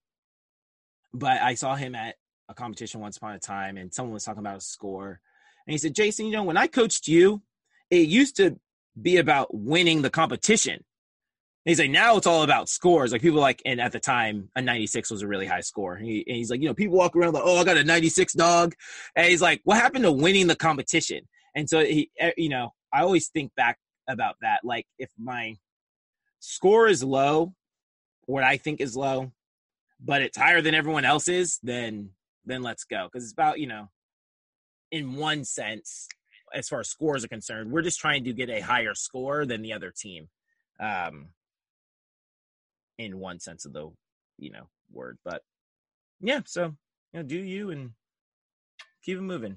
[1.13, 2.15] but I saw him at
[2.49, 5.19] a competition once upon a time, and someone was talking about a score,
[5.65, 7.41] and he said, "Jason, you know, when I coached you,
[7.89, 8.59] it used to
[8.99, 10.83] be about winning the competition."
[11.65, 13.11] And he's like, now it's all about scores.
[13.11, 15.95] Like people like, and at the time, a 96 was a really high score.
[15.95, 17.83] And, he, and he's like, you know, people walk around like, oh, I got a
[17.83, 18.75] 96 dog.
[19.15, 21.27] And he's like, what happened to winning the competition?
[21.55, 24.61] And so he, eh, you know, I always think back about that.
[24.63, 25.57] Like if my
[26.39, 27.53] score is low,
[28.25, 29.31] what I think is low,
[29.99, 32.11] but it's higher than everyone else's, then
[32.45, 33.07] then let's go.
[33.11, 33.89] Because it's about, you know,
[34.91, 36.07] in one sense,
[36.53, 39.61] as far as scores are concerned, we're just trying to get a higher score than
[39.61, 40.29] the other team.
[40.79, 41.29] Um,
[42.99, 43.89] in one sense of the
[44.37, 45.41] you know word but
[46.19, 46.65] yeah so
[47.13, 47.91] you know do you and
[49.03, 49.55] keep it moving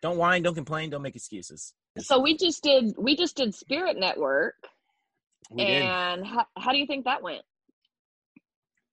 [0.00, 3.98] don't whine don't complain don't make excuses So we just did we just did Spirit
[3.98, 4.54] Network,
[5.50, 7.42] we and how, how do you think that went?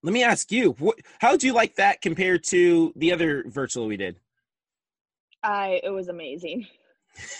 [0.04, 3.88] let me ask you what how would you like that compared to the other virtual
[3.88, 4.20] we did
[5.46, 6.66] I it was amazing.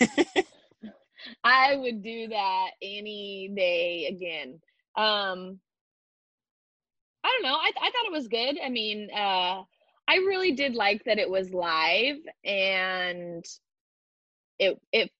[1.44, 4.60] I would do that any day again.
[4.96, 5.58] Um
[7.24, 7.56] I don't know.
[7.56, 8.58] I I thought it was good.
[8.64, 9.62] I mean, uh
[10.08, 13.44] I really did like that it was live and
[14.58, 15.10] it it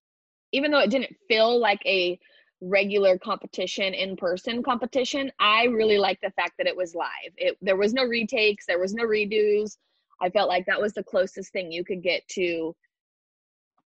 [0.53, 2.19] even though it didn't feel like a
[2.61, 7.33] regular competition in person competition, I really liked the fact that it was live.
[7.37, 9.77] It there was no retakes, there was no redos.
[10.21, 12.75] I felt like that was the closest thing you could get to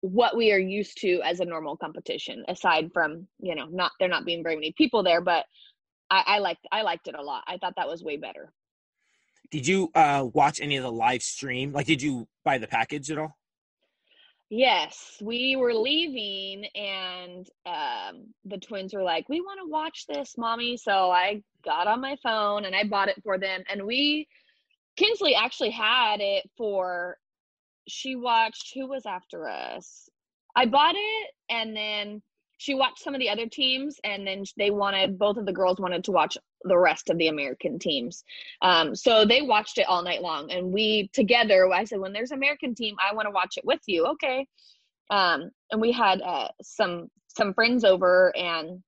[0.00, 4.08] what we are used to as a normal competition aside from you know not there
[4.08, 5.44] not being very many people there but
[6.10, 8.52] i, I liked i liked it a lot i thought that was way better
[9.50, 13.10] did you uh watch any of the live stream like did you buy the package
[13.10, 13.36] at all
[14.50, 20.34] yes we were leaving and um the twins were like we want to watch this
[20.36, 20.76] mommy.
[20.76, 24.26] So i got on my phone and i bought it for them and we
[24.96, 27.16] kinsley actually had it for
[27.88, 30.08] she watched who was after us?
[30.56, 32.22] I bought it and then
[32.58, 35.80] she watched some of the other teams and then they wanted both of the girls
[35.80, 38.24] wanted to watch the rest of the american teams.
[38.62, 42.32] Um, so they watched it all night long and we together i said when there's
[42.32, 44.06] american team i want to watch it with you.
[44.06, 44.46] Okay.
[45.10, 48.82] Um, and we had uh, some some friends over and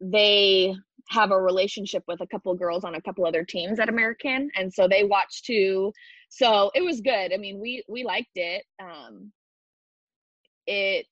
[0.00, 0.74] they
[1.10, 4.72] have a relationship with a couple girls on a couple other teams at american and
[4.72, 5.92] so they watched too.
[6.28, 7.32] So it was good.
[7.32, 8.64] I mean we we liked it.
[8.80, 9.32] Um
[10.66, 11.06] it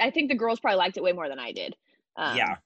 [0.00, 1.74] i think the girls probably liked it way more than i did.
[2.16, 2.56] Um, yeah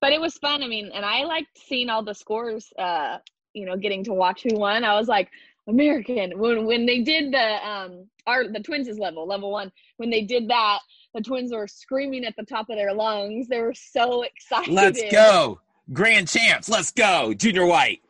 [0.00, 3.18] but it was fun i mean and i liked seeing all the scores uh
[3.54, 5.30] you know getting to watch who won i was like
[5.68, 10.10] american when when they did the um our the twins is level level one when
[10.10, 10.78] they did that
[11.14, 15.02] the twins were screaming at the top of their lungs they were so excited let's
[15.10, 15.60] go
[15.92, 18.00] grand champs let's go junior white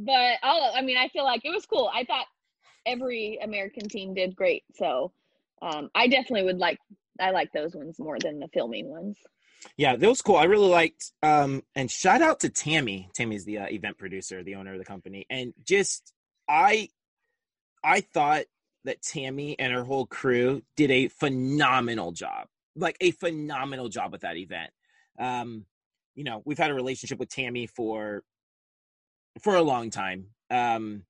[0.00, 1.90] but all I mean, I feel like it was cool.
[1.92, 2.26] I thought
[2.86, 4.64] every American team did great.
[4.74, 5.12] So
[5.60, 6.78] um, I definitely would like
[7.20, 9.18] I like those ones more than the filming ones.
[9.76, 10.36] Yeah that was cool.
[10.36, 13.10] I really liked um and shout out to tammy.
[13.14, 15.26] Tammy's the uh, event producer the owner of the company.
[15.30, 16.12] And just
[16.48, 16.88] i
[17.84, 18.44] i thought
[18.84, 24.22] that tammy and her whole crew did a phenomenal job like a phenomenal job with
[24.22, 24.70] that event.
[25.18, 25.66] Um
[26.14, 28.22] you know we've had a relationship with tammy for
[29.42, 30.26] for a long time.
[30.50, 31.04] Um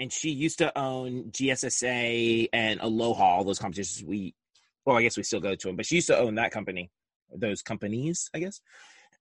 [0.00, 4.04] and she used to own gssa and aloha all those competitions.
[4.04, 4.34] We
[4.84, 6.90] well i guess we still go to them but she used to own that company
[7.32, 8.60] those companies, I guess.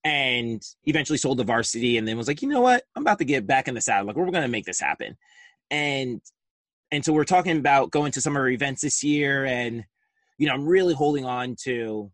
[0.03, 2.83] And eventually sold the varsity and then was like, you know what?
[2.95, 4.07] I'm about to get back in the saddle.
[4.07, 5.17] Like, we're gonna make this happen.
[5.71, 6.21] And
[6.91, 9.83] and so we're talking about going to our events this year, and
[10.37, 12.11] you know, I'm really holding on to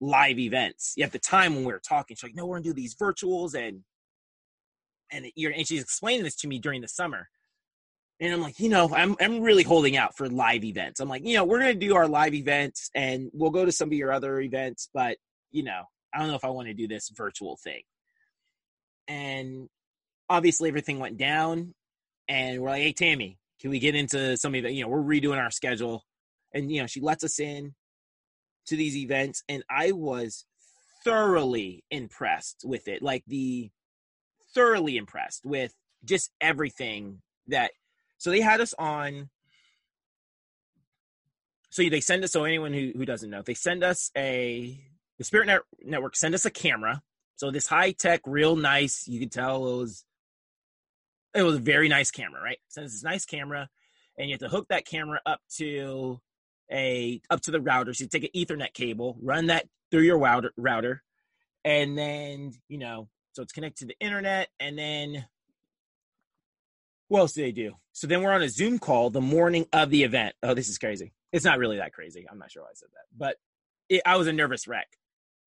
[0.00, 0.94] live events.
[1.00, 3.54] At the time when we were talking, she's like, no, we're gonna do these virtuals
[3.54, 3.82] and
[5.12, 7.28] and you're and she's explaining this to me during the summer.
[8.20, 11.00] And I'm like, you know, I'm I'm really holding out for live events.
[11.00, 13.88] I'm like, you know, we're gonna do our live events and we'll go to some
[13.88, 15.16] of your other events, but
[15.50, 17.82] you know, I don't know if I want to do this virtual thing.
[19.08, 19.68] And
[20.28, 21.74] obviously everything went down
[22.28, 25.38] and we're like, hey Tammy, can we get into some of you know, we're redoing
[25.38, 26.04] our schedule.
[26.52, 27.74] And you know, she lets us in
[28.66, 30.44] to these events and I was
[31.04, 33.00] thoroughly impressed with it.
[33.00, 33.70] Like the
[34.54, 35.72] thoroughly impressed with
[36.04, 37.70] just everything that.
[38.20, 39.30] So they had us on.
[41.70, 42.32] So they send us.
[42.32, 44.78] So anyone who who doesn't know, they send us a
[45.16, 47.02] the Spirit Net, Network send us a camera.
[47.36, 49.08] So this high tech, real nice.
[49.08, 50.04] You could tell it was
[51.34, 52.58] it was a very nice camera, right?
[52.68, 53.70] Send us this nice camera,
[54.18, 56.20] and you have to hook that camera up to
[56.70, 57.94] a up to the router.
[57.94, 61.02] So you take an Ethernet cable, run that through your router router,
[61.64, 65.24] and then you know, so it's connected to the internet, and then
[67.08, 67.76] what else do they do?
[67.92, 70.34] So then we're on a Zoom call the morning of the event.
[70.42, 71.12] Oh, this is crazy.
[71.32, 72.26] It's not really that crazy.
[72.30, 73.36] I'm not sure why I said that, but
[73.88, 74.88] it, I was a nervous wreck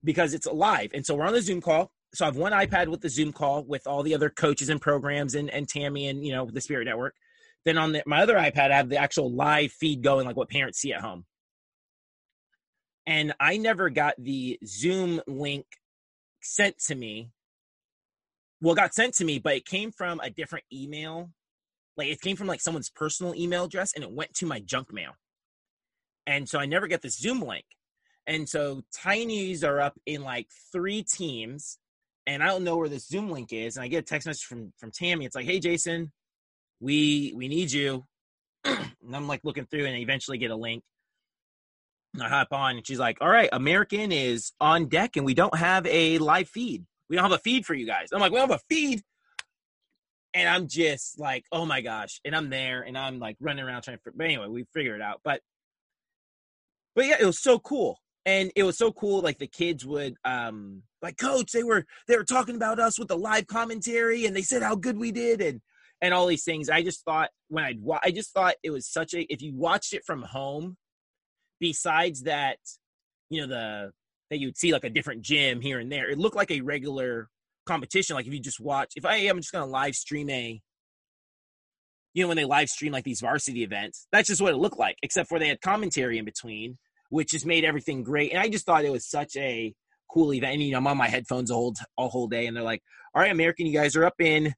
[0.03, 1.91] because it's live, and so we're on the Zoom call.
[2.13, 4.79] So I have one iPad with the Zoom call with all the other coaches and
[4.79, 7.15] programs and and Tammy and you know the Spirit Network.
[7.65, 10.49] Then on the, my other iPad, I have the actual live feed going, like what
[10.49, 11.25] parents see at home.
[13.05, 15.65] And I never got the Zoom link
[16.41, 17.31] sent to me.
[18.61, 21.29] Well, got sent to me, but it came from a different email.
[21.97, 24.91] Like it came from like someone's personal email address and it went to my junk
[24.91, 25.11] mail.
[26.25, 27.65] And so I never get the Zoom link.
[28.25, 31.77] And so tinies are up in like three teams
[32.25, 33.75] and I don't know where this Zoom link is.
[33.75, 35.25] And I get a text message from from Tammy.
[35.25, 36.11] It's like, hey Jason,
[36.79, 38.05] we we need you.
[38.65, 40.83] and I'm like looking through and I eventually get a link.
[42.13, 45.33] And I hop on and she's like, All right, American is on deck and we
[45.33, 46.85] don't have a live feed.
[47.09, 48.09] We don't have a feed for you guys.
[48.13, 49.01] I'm like, We don't have a feed.
[50.33, 52.19] And I'm just like, oh my gosh.
[52.25, 55.01] And I'm there and I'm like running around trying to but anyway, we figure it
[55.01, 55.21] out.
[55.23, 55.41] But
[56.95, 57.99] but yeah, it was so cool.
[58.25, 62.17] And it was so cool, like the kids would um like coach, they were they
[62.17, 65.41] were talking about us with the live commentary and they said how good we did
[65.41, 65.61] and
[66.01, 66.69] and all these things.
[66.69, 69.93] I just thought when I'd I just thought it was such a if you watched
[69.93, 70.77] it from home,
[71.59, 72.57] besides that,
[73.29, 73.91] you know the
[74.29, 77.29] that you'd see like a different gym here and there, it looked like a regular
[77.65, 78.15] competition.
[78.15, 80.61] Like if you just watch, if I am just gonna live stream a,
[82.13, 84.79] you know, when they live stream like these varsity events, that's just what it looked
[84.79, 84.97] like.
[85.01, 86.77] Except for they had commentary in between,
[87.09, 88.31] which just made everything great.
[88.31, 89.73] And I just thought it was such a
[90.11, 90.53] cool event.
[90.53, 92.83] And, you know, I'm on my headphones a whole a whole day, and they're like,
[93.15, 94.53] "All right, American, you guys are up in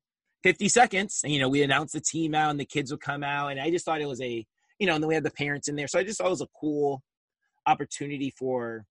[0.46, 1.22] 50 seconds.
[1.24, 3.48] And, you know, we announced the team out and the kids would come out.
[3.48, 4.46] And I just thought it was a,
[4.78, 5.88] you know, and then we had the parents in there.
[5.88, 7.02] So I just thought it was a cool
[7.66, 8.86] opportunity for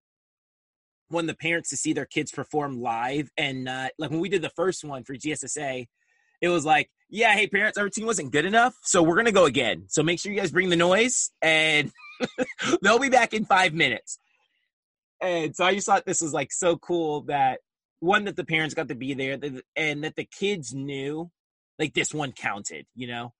[1.09, 3.29] one the parents to see their kids perform live.
[3.37, 5.87] And uh, like when we did the first one for GSSA,
[6.41, 9.45] it was like, yeah, hey parents, our team wasn't good enough, so we're gonna go
[9.45, 9.85] again.
[9.87, 11.91] So make sure you guys bring the noise, and
[12.81, 14.17] they'll be back in five minutes.
[15.21, 17.59] And so I just thought this was like so cool that
[17.99, 19.39] one that the parents got to be there,
[19.75, 21.31] and that the kids knew
[21.79, 23.33] like this one counted, you know?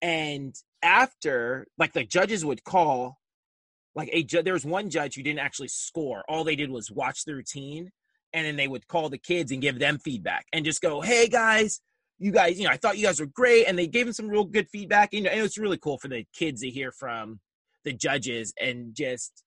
[0.00, 3.18] And after, like the judges would call,
[3.98, 6.24] like a ju- there was one judge who didn't actually score.
[6.28, 7.90] All they did was watch the routine,
[8.32, 11.28] and then they would call the kids and give them feedback and just go, "Hey
[11.28, 11.80] guys,
[12.18, 14.28] you guys, you know, I thought you guys were great," and they gave them some
[14.28, 15.12] real good feedback.
[15.12, 17.40] And it was really cool for the kids to hear from
[17.84, 19.44] the judges and just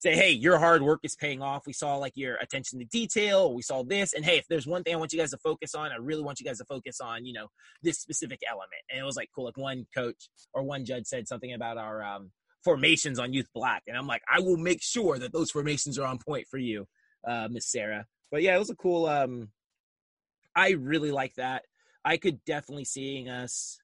[0.00, 1.66] say, hey, your hard work is paying off.
[1.66, 3.54] We saw like your attention to detail.
[3.54, 4.12] We saw this.
[4.12, 6.22] And hey, if there's one thing I want you guys to focus on, I really
[6.22, 7.48] want you guys to focus on, you know,
[7.82, 8.70] this specific element.
[8.90, 9.46] And it was like cool.
[9.46, 12.30] Like one coach or one judge said something about our um,
[12.66, 13.84] formations on Youth Black.
[13.86, 16.86] And I'm like, I will make sure that those formations are on point for you,
[17.26, 18.06] uh, Miss Sarah.
[18.30, 19.48] But yeah, it was a cool um
[20.54, 21.62] I really like that.
[22.04, 23.78] I could definitely seeing us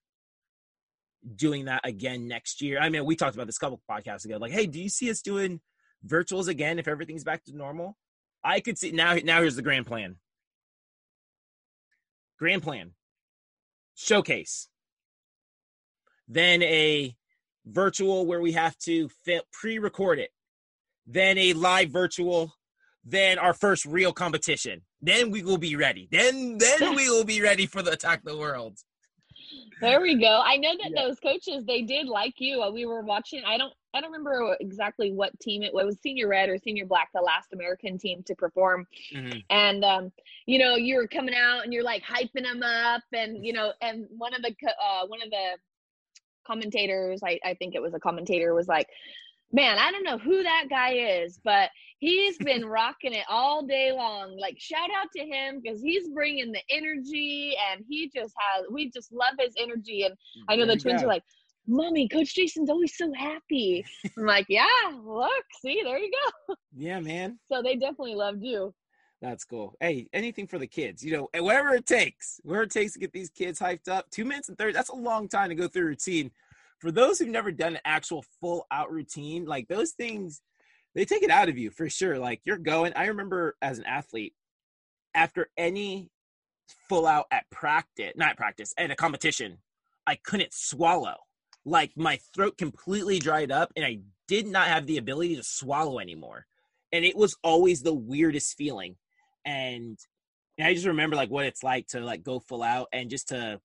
[1.36, 2.80] doing that again next year.
[2.80, 4.38] I mean, we talked about this couple podcasts ago.
[4.38, 5.60] Like, hey, do you see us doing
[6.06, 7.96] virtuals again if everything's back to normal.
[8.44, 9.16] I could see now.
[9.22, 10.16] Now here's the grand plan.
[12.38, 12.92] Grand plan.
[13.94, 14.68] Showcase.
[16.28, 17.14] Then a
[17.66, 19.08] virtual where we have to
[19.52, 20.30] pre-record it.
[21.06, 22.54] Then a live virtual.
[23.04, 24.82] Then our first real competition.
[25.00, 26.08] Then we will be ready.
[26.12, 28.78] Then then we will be ready for the attack the world.
[29.80, 30.40] There we go.
[30.44, 31.02] I know that yeah.
[31.02, 32.64] those coaches they did like you.
[32.72, 33.42] We were watching.
[33.44, 33.72] I don't.
[33.94, 35.82] I don't remember exactly what team it was.
[35.82, 38.86] It was Senior Red or Senior Black, the last American team to perform.
[39.14, 39.40] Mm-hmm.
[39.50, 40.12] And um,
[40.46, 43.72] you know, you were coming out and you're like hyping them up, and you know,
[43.82, 45.56] and one of the uh, one of the
[46.46, 48.88] commentators, I, I think it was a commentator, was like,
[49.52, 51.70] "Man, I don't know who that guy is, but
[52.02, 54.36] he's been rocking it all day long.
[54.38, 58.90] Like shout out to him because he's bringing the energy and he just has we
[58.90, 60.14] just love his energy and
[60.48, 61.06] I know the twins go.
[61.06, 61.22] are like
[61.68, 63.84] Mommy, Coach Jason's always so happy.
[64.18, 64.66] I'm like, yeah,
[65.04, 66.10] look, see, there you
[66.48, 66.56] go.
[66.74, 67.38] Yeah, man.
[67.50, 68.74] So they definitely loved you.
[69.22, 69.76] That's cool.
[69.80, 73.12] Hey, anything for the kids, you know, whatever it takes, whatever it takes to get
[73.12, 74.10] these kids hyped up.
[74.10, 76.32] Two minutes and 30, that's a long time to go through routine.
[76.80, 80.42] For those who've never done an actual full out routine, like those things,
[80.96, 82.18] they take it out of you for sure.
[82.18, 82.94] Like you're going.
[82.96, 84.34] I remember as an athlete,
[85.14, 86.10] after any
[86.88, 89.58] full out at practice, not practice, at a competition,
[90.04, 91.14] I couldn't swallow.
[91.64, 96.00] Like my throat completely dried up and I did not have the ability to swallow
[96.00, 96.46] anymore.
[96.90, 98.96] And it was always the weirdest feeling.
[99.44, 99.98] And,
[100.58, 103.28] and I just remember like what it's like to like go full out and just
[103.28, 103.60] to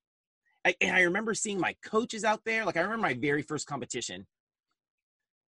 [0.66, 2.66] I, and I remember seeing my coaches out there.
[2.66, 4.28] Like I remember my very first competition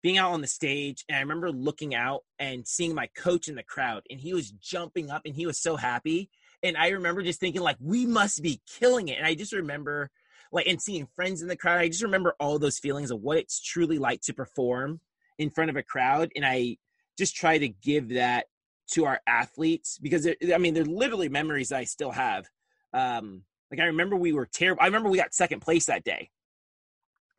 [0.02, 3.56] being out on the stage and I remember looking out and seeing my coach in
[3.56, 6.30] the crowd and he was jumping up and he was so happy.
[6.64, 9.18] And I remember just thinking like we must be killing it.
[9.18, 10.10] And I just remember
[10.52, 11.80] like and seeing friends in the crowd.
[11.80, 15.00] I just remember all those feelings of what it's truly like to perform
[15.38, 16.32] in front of a crowd.
[16.36, 16.78] And I
[17.18, 18.48] just try to give that
[18.94, 22.48] to our athletes because I mean they're literally memories I still have.
[22.94, 24.82] Um, like I remember we were terrible.
[24.82, 26.30] I remember we got second place that day.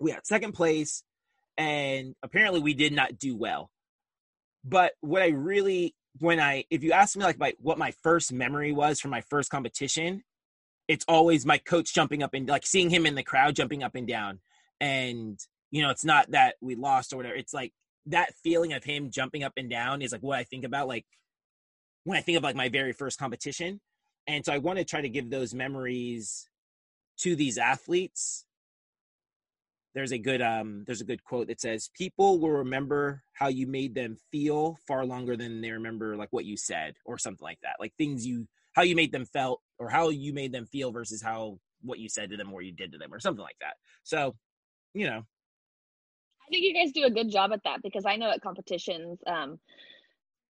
[0.00, 1.02] We got second place
[1.56, 3.70] and apparently we did not do well.
[4.64, 8.32] But what I really when I if you ask me like my what my first
[8.32, 10.22] memory was from my first competition,
[10.88, 13.94] it's always my coach jumping up and like seeing him in the crowd jumping up
[13.94, 14.40] and down.
[14.80, 15.38] And
[15.70, 17.34] you know, it's not that we lost or whatever.
[17.34, 17.72] It's like
[18.06, 21.06] that feeling of him jumping up and down is like what I think about like
[22.04, 23.80] when I think of like my very first competition.
[24.26, 26.48] And so I want to try to give those memories
[27.18, 28.46] to these athletes.
[29.94, 33.66] There's a good um there's a good quote that says people will remember how you
[33.66, 37.60] made them feel far longer than they remember like what you said or something like
[37.62, 37.76] that.
[37.78, 41.22] Like things you how you made them felt or how you made them feel versus
[41.22, 43.74] how what you said to them or you did to them or something like that.
[44.02, 44.34] So
[44.94, 45.22] you know.
[46.42, 49.18] I think you guys do a good job at that because I know at competitions,
[49.26, 49.58] um,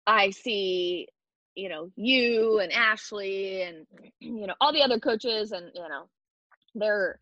[0.07, 1.09] I see,
[1.59, 3.86] you know, you and Ashley and
[4.20, 6.04] you know all the other coaches, and you know,
[6.76, 7.18] they're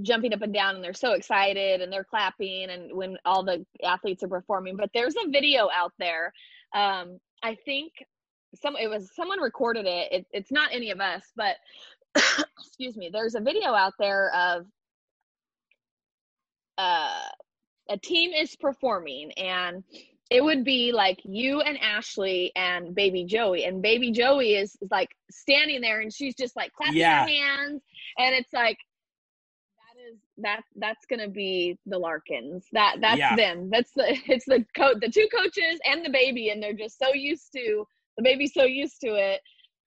[0.00, 3.64] jumping up and down and they're so excited and they're clapping and when all the
[3.84, 4.76] athletes are performing.
[4.76, 6.32] But there's a video out there.
[6.74, 7.92] Um i think
[8.62, 11.56] some it was someone recorded it, it it's not any of us but
[12.58, 13.10] excuse me.
[13.12, 14.66] There's a video out there of
[16.78, 17.28] uh
[17.90, 19.84] a team is performing and
[20.32, 24.90] it would be like you and Ashley and baby Joey and baby Joey is, is
[24.90, 27.20] like standing there and she's just like clapping Yeah.
[27.20, 27.82] her hands
[28.18, 28.78] and it's like
[29.76, 32.64] that is, that that's gonna be the Larkins.
[32.72, 33.36] That that's Yeah.
[33.36, 33.68] them.
[33.70, 37.12] That's the it's the coach the two coaches and the baby, and they're just so
[37.12, 39.40] used to the baby's so used to it.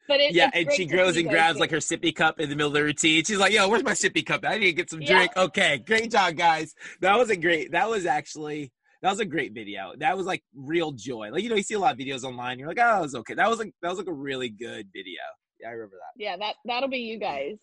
[0.08, 2.68] But it, yeah and she goes and grabs like her sippy cup in the middle
[2.68, 5.02] of the routine she's like yo where's my sippy cup i need to get some
[5.02, 5.16] Yeah.
[5.16, 8.72] drink okay great job guys that was a great that was actually
[9.06, 11.76] that was a great video that was like real joy like you know you see
[11.76, 13.90] a lot of videos online you're like oh it was okay that was like that
[13.90, 15.22] was like a really good video
[15.60, 17.58] yeah i remember that Yeah, that that'll be you guys.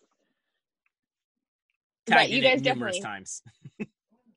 [2.06, 3.42] Tagged but you guys numerous definitely times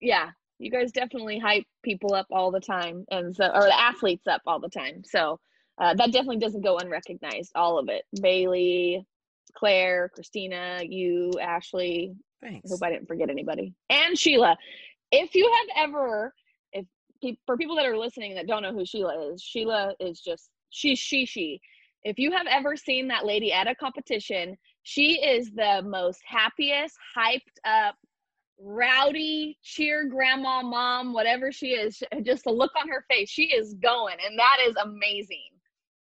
[0.02, 0.30] yeah,
[0.60, 4.42] you guys definitely hype people up all the time, and so or the athletes up
[4.46, 5.02] all the time.
[5.04, 5.40] So
[5.80, 7.52] uh, that definitely doesn't go unrecognized.
[7.56, 9.06] All of it, Bailey,
[9.58, 12.16] Claire, Christina, you, Ashley.
[12.44, 14.56] I thanks hope I didn't forget anybody, and Sheila.
[15.12, 16.34] If you have ever,
[17.46, 21.00] for people that are listening that don't know who Sheila is, Sheila is just she's
[21.00, 21.60] she she.
[22.04, 26.96] If you have ever seen that lady at a competition, she is the most happiest,
[27.18, 27.96] hyped up,
[28.60, 32.02] rowdy, cheer grandma, mom, whatever she is.
[32.24, 35.50] Just the look on her face, she is going, and that is amazing.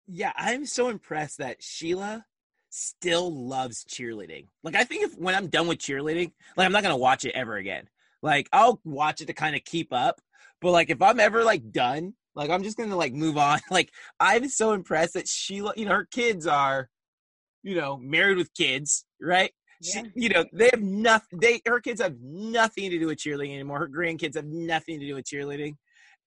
[0.07, 2.25] yeah i'm so impressed that sheila
[2.69, 6.83] still loves cheerleading like i think if when i'm done with cheerleading like i'm not
[6.83, 7.87] gonna watch it ever again
[8.21, 10.19] like i'll watch it to kind of keep up
[10.61, 13.59] but like if i'm ever like done like i'm just gonna like move on.
[13.71, 16.89] Like i'm so impressed that sheila you know her kids are
[17.63, 19.51] you know married with kids right?
[19.81, 23.53] She, you know they have nothing they her kids have nothing to do with cheerleading
[23.53, 23.79] anymore.
[23.79, 25.75] Her grandkids have nothing to do with cheerleading.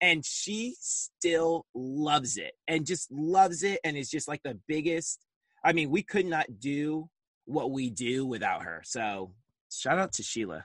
[0.00, 5.26] And she still loves it and just loves it and is just like the biggest.
[5.64, 7.10] I mean we could not do
[7.44, 8.82] what we do without her.
[8.86, 9.34] So
[9.70, 10.64] shout out to sheila.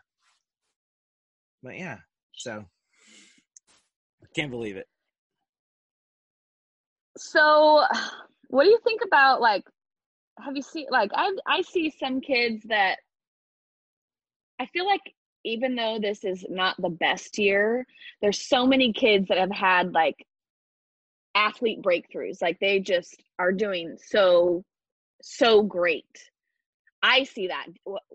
[1.62, 1.98] But yeah
[2.36, 2.66] so
[4.38, 4.88] can't believe it
[7.18, 7.84] So,
[8.50, 9.64] what do you think about like?
[10.40, 12.98] Have you seen like I I see some kids that
[14.60, 15.02] I feel like
[15.44, 17.88] even though this is not the best year,
[18.22, 20.28] there's so many kids that have had like
[21.34, 22.42] athlete breakthroughs.
[22.42, 24.64] Like they just are doing so
[25.24, 26.30] so great.
[27.02, 27.66] I see that.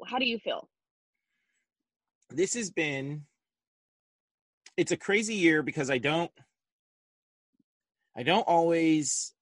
[0.07, 0.69] How do you feel?
[2.35, 3.23] this has been
[4.77, 6.31] it's a crazy year because i don't
[8.17, 9.35] i don't always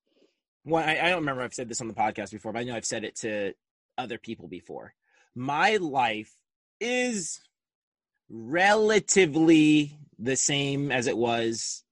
[0.64, 2.74] well I, I don't remember i've said this on the podcast before but i know
[2.74, 3.55] i've said it to
[3.99, 4.95] other people before.
[5.35, 6.35] My life
[6.81, 7.39] is
[8.31, 11.85] relatively the same as it was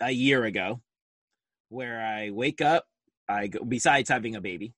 [0.00, 0.80] a year ago
[1.68, 2.86] where i wake up
[3.28, 4.74] i go besides having a baby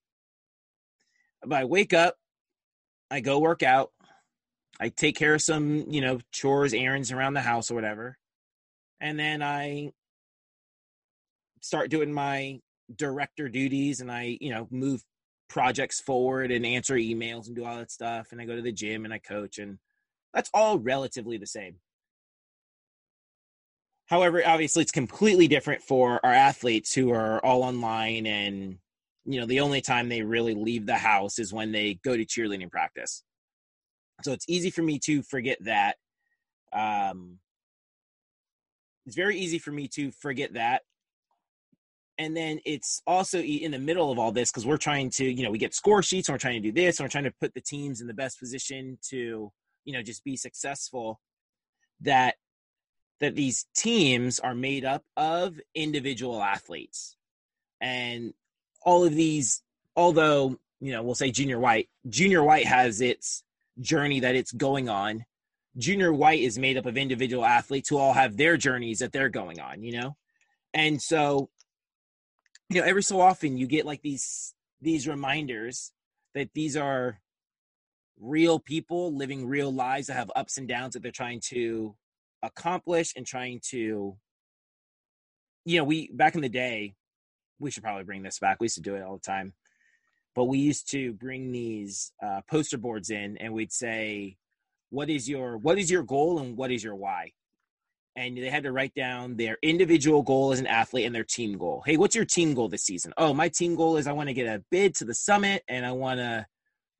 [1.44, 2.16] but I wake up,
[3.10, 3.90] I go work out,
[4.82, 8.18] I take care of some, you know, chores, errands around the house or whatever.
[9.00, 9.92] And then I
[11.60, 12.58] start doing my
[12.92, 15.04] director duties and I, you know, move
[15.48, 18.32] projects forward and answer emails and do all that stuff.
[18.32, 19.78] And I go to the gym and I coach and
[20.34, 21.76] that's all relatively the same.
[24.06, 28.78] However, obviously it's completely different for our athletes who are all online and
[29.26, 32.26] you know, the only time they really leave the house is when they go to
[32.26, 33.22] cheerleading practice.
[34.22, 35.96] So it's easy for me to forget that.
[36.72, 37.38] Um,
[39.06, 40.82] it's very easy for me to forget that.
[42.18, 45.42] And then it's also in the middle of all this because we're trying to, you
[45.42, 47.34] know, we get score sheets and we're trying to do this and we're trying to
[47.40, 49.50] put the teams in the best position to,
[49.84, 51.20] you know, just be successful.
[52.00, 52.36] That
[53.20, 57.16] that these teams are made up of individual athletes.
[57.80, 58.34] And
[58.84, 59.62] all of these,
[59.96, 63.44] although, you know, we'll say junior white, junior white has its
[63.80, 65.24] journey that it's going on.
[65.76, 69.30] Junior white is made up of individual athletes who all have their journeys that they're
[69.30, 70.16] going on, you know?
[70.74, 71.48] And so,
[72.68, 75.92] you know, every so often you get like these these reminders
[76.34, 77.20] that these are
[78.20, 81.94] real people living real lives that have ups and downs that they're trying to
[82.42, 84.16] accomplish and trying to
[85.64, 86.94] you know we back in the day
[87.58, 89.52] we should probably bring this back we used to do it all the time
[90.34, 94.36] but we used to bring these uh, poster boards in and we'd say
[94.90, 97.32] what is your what is your goal and what is your why?
[98.14, 101.58] And they had to write down their individual goal as an athlete and their team
[101.58, 101.82] goal.
[101.84, 103.12] Hey what's your team goal this season?
[103.16, 105.84] Oh my team goal is i want to get a bid to the summit and
[105.84, 106.46] i want to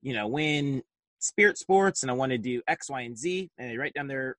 [0.02, 0.82] you know win
[1.20, 3.50] spirit sports and i want to do x y and z.
[3.58, 4.36] And they write down their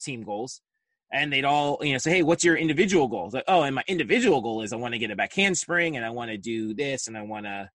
[0.00, 0.60] team goals
[1.12, 3.30] and they'd all you know say hey what's your individual goal?
[3.32, 6.04] Like oh and my individual goal is i want to get a back handspring and
[6.04, 7.70] i want to do this and i want to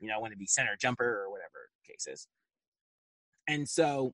[0.00, 2.28] you know i want to be center jumper or whatever the case is
[3.48, 4.12] and so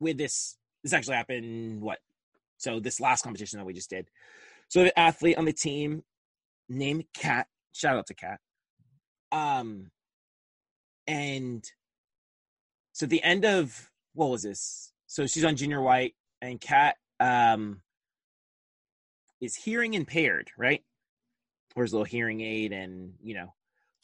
[0.00, 1.98] with this this actually happened what?
[2.58, 4.08] So this last competition that we just did.
[4.68, 6.02] So the athlete on the team
[6.68, 7.46] named Cat.
[7.72, 8.38] shout out to Cat.
[9.32, 9.90] um
[11.06, 11.64] and
[12.92, 14.92] so the end of what was this?
[15.06, 17.80] So she's on junior white and Cat um
[19.40, 20.82] is hearing impaired right
[21.76, 23.52] wears a little hearing aid and you know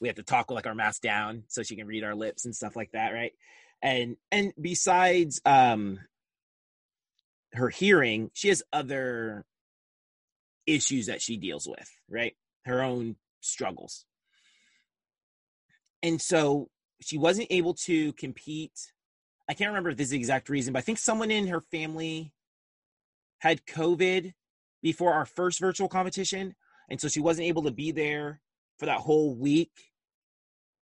[0.01, 2.45] we have to talk with like our mask down so she can read our lips
[2.45, 3.33] and stuff like that right?
[3.83, 6.01] And and besides um
[7.53, 9.45] her hearing she has other
[10.67, 12.35] issues that she deals with right?
[12.65, 14.05] Her own struggles.
[16.03, 18.93] And so she wasn't able to compete.
[19.49, 21.61] I can't remember if this is the exact reason but i think someone in her
[21.61, 22.33] family
[23.39, 24.33] had covid
[24.83, 26.55] before our first virtual competition
[26.91, 28.41] and so she wasn't able to be there
[28.79, 29.71] for that whole week.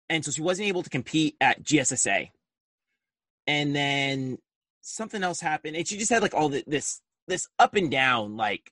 [0.08, 2.30] And so she wasn't able to compete at gssa
[3.46, 4.38] and then
[4.80, 8.36] something else happened and she just had like all the, this this up and down
[8.36, 8.70] like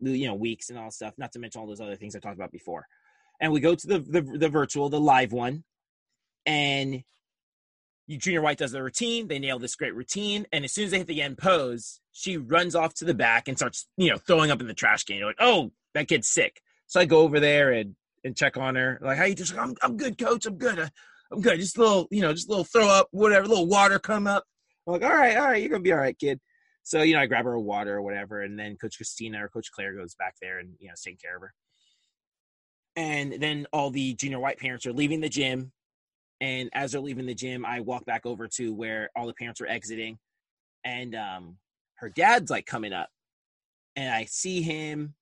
[0.00, 2.36] you know weeks and all stuff not to mention all those other things i talked
[2.36, 2.86] about before.
[3.40, 5.64] And we go to the the, the virtual the live one
[6.44, 7.02] and
[8.08, 10.98] junior white does the routine they nail this great routine and as soon as they
[10.98, 14.50] hit the end pose she runs off to the back and starts you know throwing
[14.50, 15.16] up in the trash can.
[15.16, 16.60] You're like oh that kid's sick.
[16.86, 18.98] So i go over there and and check on her.
[19.02, 20.46] Like how you just i'm, I'm good coach.
[20.46, 20.90] I'm good.
[21.32, 21.58] I'm good.
[21.58, 24.26] Just a little you know just a little throw up whatever a little water come
[24.26, 24.44] up.
[24.86, 26.40] I'm like, all right, all right, you're gonna be all right, kid.
[26.82, 29.48] So you know, I grab her a water or whatever, and then Coach Christina or
[29.48, 31.52] Coach Claire goes back there and you know, taking care of her.
[32.94, 35.72] And then all the junior white parents are leaving the gym,
[36.40, 39.60] and as they're leaving the gym, I walk back over to where all the parents
[39.60, 40.18] are exiting,
[40.84, 41.56] and um,
[41.96, 43.08] her dad's like coming up,
[43.96, 45.14] and I see him,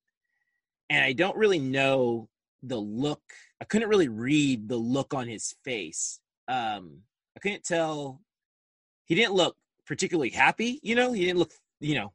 [0.90, 2.28] and I don't really know
[2.62, 3.22] the look.
[3.60, 6.20] I couldn't really read the look on his face.
[6.48, 7.00] Um,
[7.36, 8.20] I couldn't tell
[9.06, 9.56] he didn't look
[9.86, 12.12] particularly happy, you know, he didn't look, you know,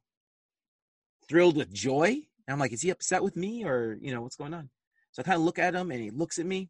[1.27, 2.07] thrilled with joy.
[2.07, 4.69] And I'm like, is he upset with me or, you know, what's going on?
[5.11, 6.69] So I kind of look at him and he looks at me,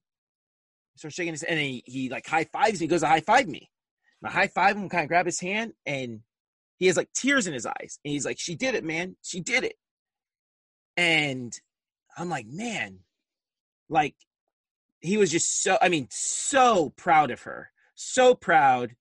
[0.95, 3.47] starts shaking his and he, he like high fives me, he goes to high five
[3.47, 3.69] me.
[4.21, 6.21] And I high five him, kind of grab his hand, and
[6.77, 7.99] he has like tears in his eyes.
[8.03, 9.15] And he's like, She did it, man.
[9.21, 9.75] She did it.
[10.97, 11.53] And
[12.19, 12.99] I'm like, man,
[13.87, 14.15] like
[15.01, 17.71] he was just so, I mean, so proud of her.
[17.95, 18.95] So proud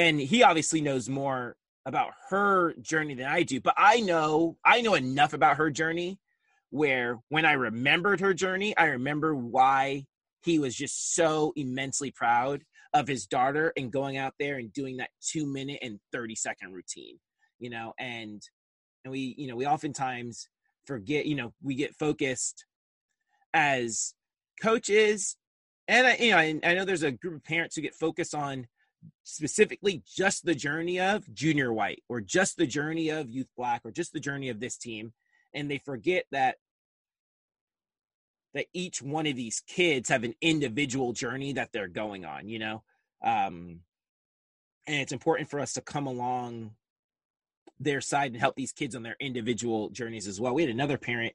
[0.00, 4.80] and he obviously knows more about her journey than I do, but I know I
[4.80, 6.18] know enough about her journey
[6.70, 10.06] where when I remembered her journey, I remember why
[10.42, 12.62] he was just so immensely proud
[12.94, 16.72] of his daughter and going out there and doing that 2 minute and 30 second
[16.72, 17.18] routine,
[17.58, 18.40] you know, and
[19.04, 20.48] and we, you know, we oftentimes
[20.86, 22.64] forget, you know, we get focused
[23.52, 24.14] as
[24.62, 25.36] coaches.
[25.88, 28.66] And I, you know, I, know there's a group of parents who get focused on
[29.24, 33.90] specifically just the journey of junior white or just the journey of youth black or
[33.90, 35.12] just the journey of this team.
[35.54, 36.56] And they forget that
[38.52, 42.58] that each one of these kids have an individual journey that they're going on you
[42.58, 42.82] know?
[43.24, 43.80] Um
[44.86, 46.72] and it's important for us to come along
[47.80, 50.54] their side and help these kids on their individual journeys as well.
[50.54, 51.32] We had another parent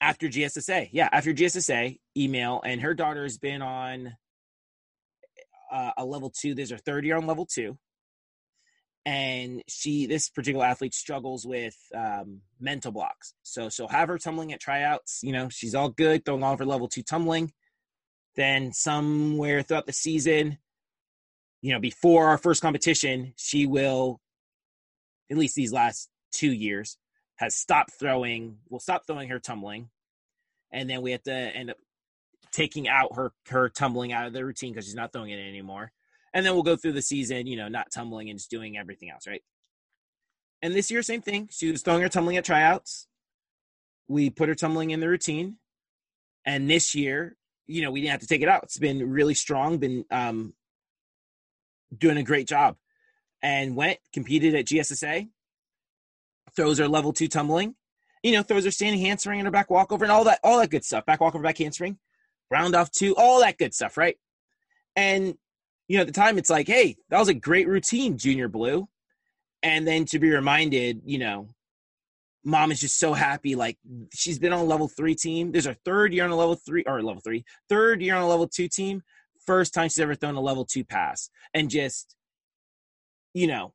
[0.00, 4.12] after gssa yeah after gssa email and her daughter has been on
[5.70, 7.78] uh, a level two there's her third year on level two.
[9.04, 13.34] And she this particular athlete struggles with um, mental blocks.
[13.42, 16.58] So she'll have her tumbling at tryouts you know she's all good throwing all of
[16.58, 17.52] her level two tumbling.
[18.36, 20.58] Then somewhere throughout the season
[21.62, 24.20] you know before our first competition she will
[25.32, 26.96] at least these last two years
[27.36, 29.88] has stopped throwing will stop throwing her tumbling
[30.70, 31.76] and then we have to end up
[32.52, 35.90] taking out her her tumbling out of the routine because she's not throwing it anymore
[36.34, 39.10] and then we'll go through the season, you know, not tumbling and just doing everything
[39.10, 39.42] else, right?
[40.62, 41.48] And this year, same thing.
[41.50, 43.06] She was throwing her tumbling at tryouts.
[44.08, 45.56] We put her tumbling in the routine.
[46.44, 48.64] And this year, you know, we didn't have to take it out.
[48.64, 50.54] It's been really strong, been um,
[51.96, 52.76] doing a great job.
[53.42, 55.28] And went, competed at GSSA,
[56.54, 57.74] throws her level two tumbling,
[58.22, 60.70] you know, throws her standing handspring and her back walkover and all that, all that
[60.70, 61.04] good stuff.
[61.04, 61.98] Back walkover, back handspring,
[62.50, 64.16] round off two, all that good stuff, right?
[64.94, 65.34] And
[65.88, 68.88] you know, at the time it's like, hey, that was a great routine, Junior Blue.
[69.62, 71.48] And then to be reminded, you know,
[72.44, 73.54] mom is just so happy.
[73.54, 73.78] Like
[74.12, 75.52] she's been on a level three team.
[75.52, 78.28] There's her third year on a level three or level three, third year on a
[78.28, 79.02] level two team.
[79.44, 81.28] First time she's ever thrown a level two pass.
[81.52, 82.16] And just,
[83.34, 83.72] you know,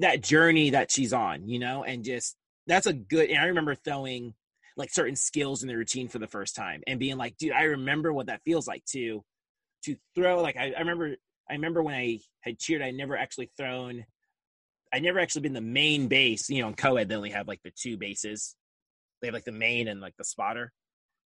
[0.00, 2.36] that journey that she's on, you know, and just
[2.66, 4.34] that's a good and I remember throwing
[4.76, 7.64] like certain skills in the routine for the first time and being like, dude, I
[7.64, 9.22] remember what that feels like to
[9.84, 11.16] to throw like I, I remember
[11.48, 14.04] I remember when I had cheered I never actually thrown
[14.92, 17.62] I never actually been the main base you know in co-ed they only have like
[17.62, 18.56] the two bases.
[19.20, 20.72] They have like the main and like the spotter.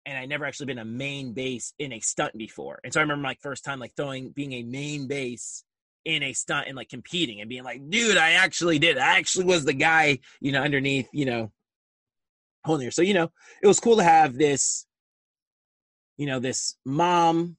[0.06, 2.78] And I never actually been a main base in a stunt before.
[2.84, 5.64] And so I remember my first time like throwing being a main base
[6.05, 9.46] in a stunt and like competing and being like dude I actually did I actually
[9.46, 11.52] was the guy you know underneath you know
[12.64, 13.30] holding here so you know
[13.62, 14.86] it was cool to have this
[16.16, 17.57] you know this mom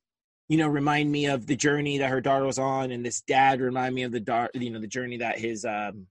[0.48, 3.62] you know, remind me of the journey that her daughter was on, and this dad
[3.62, 6.08] remind me of the daughter, you know, the journey that his um,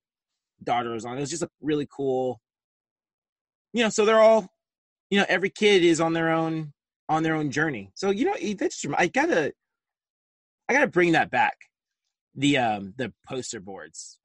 [0.62, 1.16] daughter was on.
[1.16, 2.40] It was just a really cool,
[3.72, 3.90] you know.
[3.90, 4.48] So they're all,
[5.10, 6.72] you know, every kid is on their own
[7.08, 7.92] on their own journey.
[7.94, 9.52] So you know, that's I gotta,
[10.68, 11.56] I gotta bring that back,
[12.34, 14.18] the um the poster boards,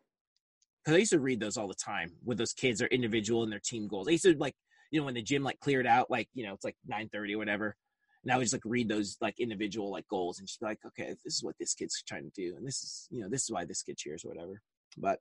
[0.83, 3.51] because I used to read those all the time with those kids, their individual and
[3.51, 4.07] their team goals.
[4.07, 4.55] I used to like,
[4.91, 7.35] you know, when the gym like cleared out, like you know, it's like nine thirty
[7.35, 7.75] or whatever
[8.23, 10.79] and I would just like read those like individual like goals and just be like,
[10.85, 13.43] okay, this is what this kid's trying to do, and this is you know this
[13.43, 14.61] is why this kid cheers or whatever.
[14.97, 15.19] But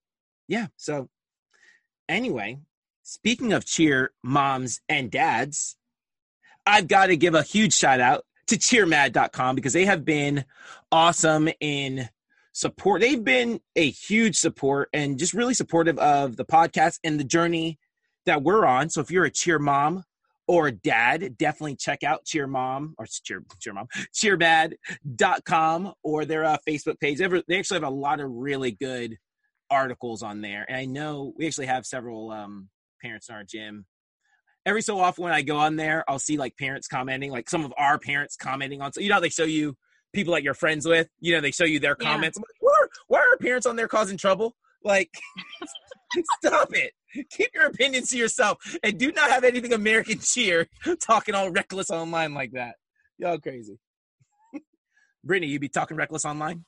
[0.49, 1.09] yeah, so
[2.09, 2.59] anyway,
[3.03, 5.77] speaking of cheer moms and dads,
[6.67, 10.45] I've got to give a huge shout out to cheermad.com because they have been
[10.91, 12.09] awesome in
[12.59, 13.01] support.
[13.01, 17.79] They've been a huge support and just really supportive of the podcast and the journey
[18.27, 18.91] that we're on.
[18.91, 20.03] So if you're a cheer mom
[20.49, 26.57] or dad, definitely check out Cheer Mom or Cheer Cheer Mom, cheermad.com or their uh,
[26.69, 27.19] Facebook page.
[27.19, 29.17] They actually have a lot of really good
[29.71, 30.65] articles on there.
[30.69, 33.87] And I know we actually have several um, parents in our gym.
[34.67, 37.65] Every so often when I go on there, I'll see like parents commenting, like some
[37.65, 38.93] of our parents commenting on.
[38.93, 39.77] So you know, they show you
[40.13, 41.09] people that you're friends with.
[41.21, 42.39] You know, they show you their comments.
[42.39, 42.43] Yeah.
[42.43, 44.55] Like, why, are, why are parents on there causing trouble?
[44.85, 45.11] Like,
[46.41, 46.93] stop it.
[47.31, 50.67] keep your opinions to yourself and do not have anything American cheer
[51.01, 52.77] talking all reckless online like that.
[53.19, 53.79] Y'all crazy.
[55.25, 56.65] Brittany, you be talking reckless online?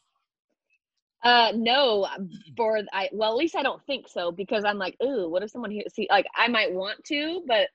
[1.23, 2.09] Uh, no,
[2.57, 5.51] for I well, at least I don't think so because I'm like, ooh, what if
[5.51, 7.69] someone here see like I might want to, but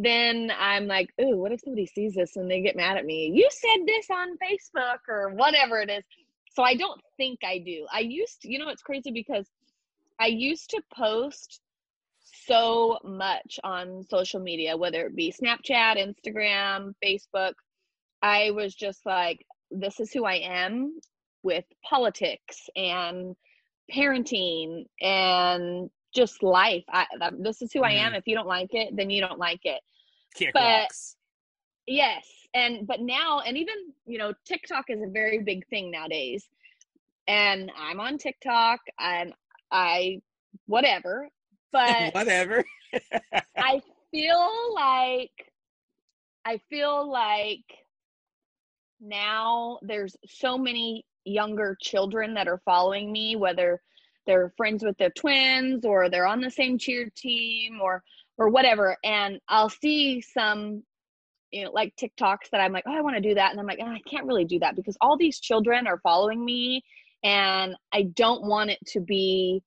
[0.00, 3.32] then I'm like, ooh, what if somebody sees this and they get mad at me?
[3.34, 6.04] You said this on Facebook or whatever it is.
[6.54, 7.86] So I don't think I do.
[7.92, 9.46] I used to, you know, it's crazy because
[10.20, 11.60] I used to post
[12.46, 17.54] so much on social media, whether it be Snapchat, Instagram, Facebook.
[18.22, 21.00] I was just like, this is who I am
[21.42, 23.34] with politics and
[23.92, 26.84] parenting and just life.
[26.88, 27.06] I,
[27.38, 27.88] this is who mm-hmm.
[27.88, 28.14] I am.
[28.14, 29.80] If you don't like it, then you don't like it.
[30.34, 31.16] Kick but rocks.
[31.86, 33.74] yes, and but now, and even
[34.06, 36.46] you know, TikTok is a very big thing nowadays.
[37.26, 39.34] And I'm on TikTok, and
[39.70, 40.20] I
[40.66, 41.28] whatever
[41.72, 42.64] but whatever.
[43.56, 45.52] I feel like
[46.44, 47.64] I feel like
[49.00, 53.80] now there's so many younger children that are following me, whether
[54.28, 58.04] they're friends with their twins or they're on the same cheer team or
[58.36, 58.96] or whatever.
[59.02, 60.84] And I'll see some
[61.50, 63.66] you know like TikToks that I'm like, oh, I want to do that, and I'm
[63.66, 66.84] like, oh, I can't really do that because all these children are following me,
[67.24, 69.62] and I don't want it to be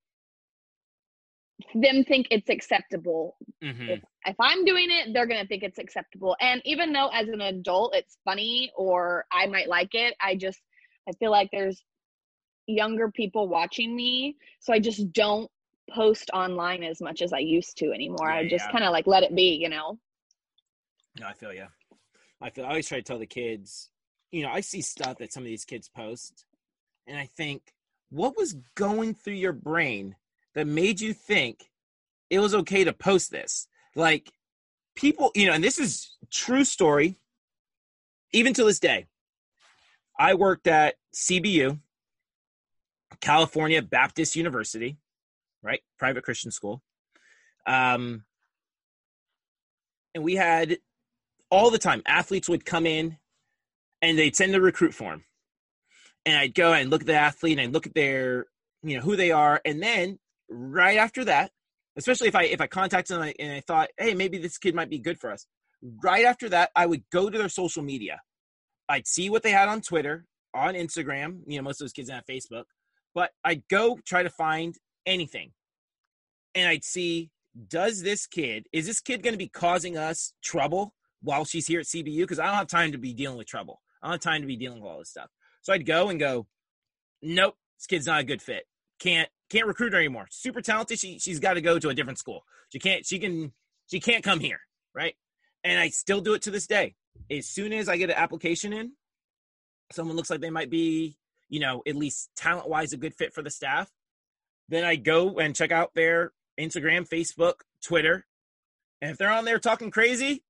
[1.76, 3.38] them think it's acceptable.
[3.64, 3.90] Mhm.
[3.90, 6.36] If, if I'm doing it, they're gonna think it's acceptable.
[6.40, 10.60] And even though as an adult it's funny or I might like it, I just
[11.10, 11.84] I feel like there's
[12.68, 15.50] younger people watching me, so I just don't
[15.90, 18.32] post online as much as I used to anymore.
[18.32, 18.72] I just yeah.
[18.72, 19.98] kind of like let it be, you know.
[21.20, 21.68] No, I feel you.
[22.42, 22.66] I feel.
[22.66, 23.90] I always try to tell the kids.
[24.32, 26.46] You know, I see stuff that some of these kids post,
[27.06, 27.74] and I think,
[28.10, 30.16] what was going through your brain
[30.56, 31.70] that made you think
[32.30, 33.68] it was okay to post this?
[33.96, 34.32] Like,
[34.96, 37.18] people, you know, and this is true story.
[38.34, 39.08] Even to this day,
[40.18, 41.80] I worked at CBU,
[43.22, 44.98] California Baptist University,
[45.64, 46.82] right, private Christian school.
[47.66, 48.26] Um,
[50.14, 50.78] and we had
[51.50, 53.18] all the time athletes would come in
[54.02, 55.24] and they'd send the recruit form.
[56.26, 58.46] And i'd go and look at the athlete and i'd look at their
[58.84, 59.62] you know who they are.
[59.66, 60.20] And then
[60.50, 61.52] right after that
[61.98, 64.90] especially if i if i contacted them and i thought hey maybe this kid might
[64.90, 65.46] be good for us
[66.04, 68.22] right after that i would go to their social media.
[68.90, 71.40] I'd see what they had on twitter on instagram.
[71.48, 72.66] You know most of those kids have facebook
[73.14, 75.52] but i'd go try to find anything.
[76.56, 77.32] And i'd see
[77.68, 81.82] does this kid is this kid going to be causing us trouble while she's here
[81.82, 83.82] at cbu because i don't have time to be dealing with trouble.
[84.02, 85.30] I don't have time to be dealing with all this stuff.
[85.62, 86.48] So i'd go and go
[87.22, 88.66] nope this kid's not a good fit.
[89.00, 90.28] Can't can't recruit her anymore.
[90.30, 91.00] Super talented.
[91.00, 92.44] She, she's got to go to a different school.
[92.70, 93.54] She can't she can
[93.88, 94.60] she can't come here
[94.94, 95.16] right?
[95.64, 96.96] And i still do it to this day.
[97.30, 98.94] As soon as i get an application in
[99.92, 101.18] someone looks like they might be
[101.52, 103.92] you know at least talent wise a good fit for the staff
[104.70, 108.26] then i go and check out their instagram facebook twitter
[109.02, 110.44] and if they're on there talking crazy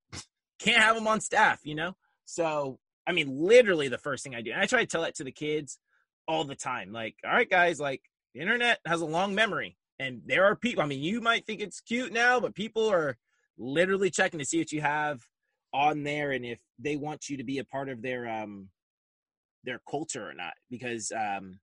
[0.59, 1.93] can't have them on staff you know?
[2.23, 5.15] So i mean literally the first thing i do and i try to tell that
[5.15, 5.79] to the kids
[6.27, 8.01] all the time like all right guys like
[8.33, 11.59] the internet has a long memory and there are people i mean you might think
[11.59, 13.17] it's cute now but people are
[13.57, 15.19] literally checking to see what you have
[15.73, 18.69] on there and if they want you to be a part of their um
[19.63, 21.59] their culture or not because um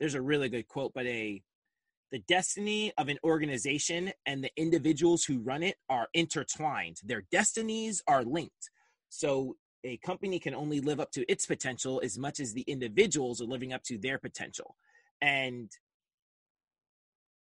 [0.00, 1.42] there's a really good quote but a
[2.12, 6.98] the destiny of an organization and the individuals who run it are intertwined.
[7.04, 8.70] Their destinies are linked.
[9.08, 13.40] So a company can only live up to its potential as much as the individuals
[13.40, 14.76] are living up to their potential.
[15.20, 15.70] And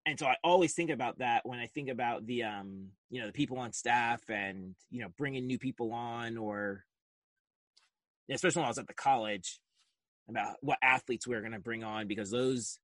[0.05, 3.27] and so i always think about that when i think about the um you know
[3.27, 6.85] the people on staff and you know bringing new people on or
[8.31, 9.59] especially when i was at the college
[10.29, 12.79] about what athletes we are going to bring on because those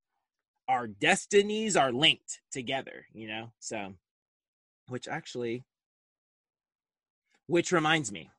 [0.67, 3.51] our destinies are linked together you know?
[3.59, 3.93] So
[4.87, 5.63] which actually
[7.47, 8.29] which reminds me.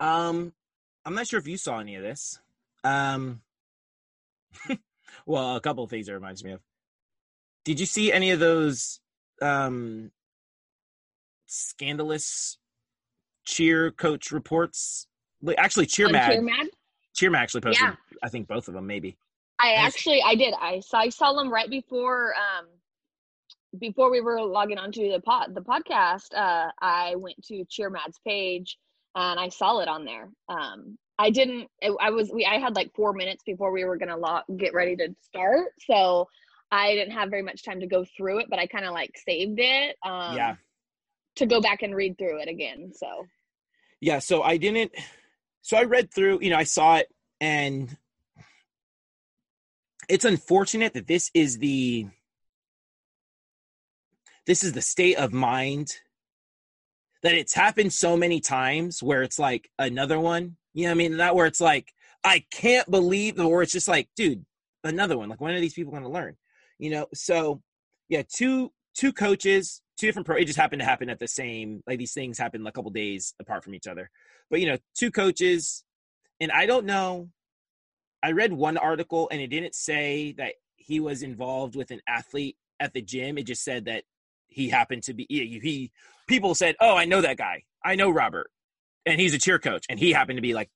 [0.00, 0.52] Um
[1.04, 2.38] i'm not sure if you saw any of this.
[2.84, 3.40] Um
[5.26, 6.60] well a couple of things it reminds me of.
[7.64, 9.00] Did you see any of those
[9.40, 10.10] um
[11.46, 12.58] scandalous
[13.44, 15.06] cheer coach reports?
[15.42, 16.44] Like, actually Cheer Mad?
[17.16, 17.94] Cheer mag actually posted Yeah.
[18.22, 19.16] i think both of them maybe
[19.58, 20.52] I actually I did.
[20.52, 22.66] I saw I saw them right before um
[23.78, 26.34] before we were logging onto the pod the podcast.
[26.34, 28.76] Uh I went to Cheer Mad's page
[29.14, 30.28] and I saw it on there.
[30.48, 31.68] Um I didn't
[32.00, 34.74] I was we I had like 4 minutes before we were going to log get
[34.74, 35.68] ready to start.
[35.90, 36.28] So
[36.70, 39.16] I didn't have very much time to go through it, but I kind of like
[39.26, 40.56] saved it um yeah
[41.36, 42.92] to go back and read through it again.
[42.94, 43.06] So
[44.00, 44.92] yeah so i didn't
[45.66, 47.08] so i read through you know i saw it
[47.40, 47.96] and
[50.08, 52.06] it's unfortunate that this is the
[54.46, 55.92] this is the state of mind
[57.24, 61.16] that it's happened so many times where it's like another one you know i mean?
[61.16, 61.92] Not where it's like
[62.22, 64.46] i can't believe or it's just like dude
[64.84, 66.36] another one like when are these people going to learn?
[66.78, 67.60] You know so
[68.08, 71.82] yeah two two coaches two different pro it just happened to happen at the same
[71.86, 74.10] like these things happen a couple days apart from each other.
[74.50, 75.84] But you know two coaches
[76.40, 77.30] and i don't know
[78.22, 82.56] i read one article and it didn't say that he was involved with an athlete
[82.78, 83.38] at the gym.
[83.38, 84.04] It just said that
[84.46, 85.90] he happened to be he, he
[86.28, 87.64] people said oh i know that guy.
[87.84, 88.50] I know robert.
[89.04, 90.70] And he's a cheer coach and he happened to be like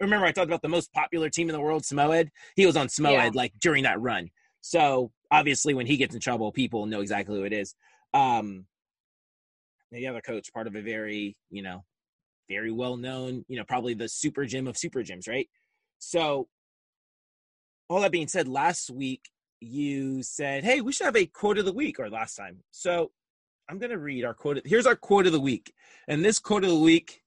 [0.00, 2.88] remember i talked about the most popular team in the world SMOED he was on
[2.88, 3.30] SMOED Yeah.
[3.34, 4.30] like during that run.
[4.60, 7.74] So obviously when he gets in trouble people know exactly who it is
[8.14, 8.66] um
[9.90, 11.84] the other coach part of a very you know
[12.52, 15.48] very well known, you know, probably the super gym of super gyms, right?
[15.98, 16.48] So,
[17.88, 19.28] all that being said, last week
[19.60, 22.58] you said, hey, we should have a quote of the week, or last time.
[22.70, 23.10] So,
[23.68, 24.60] I'm going to read our quote.
[24.64, 25.72] Here's our quote of the week.
[26.08, 27.22] And this quote of the week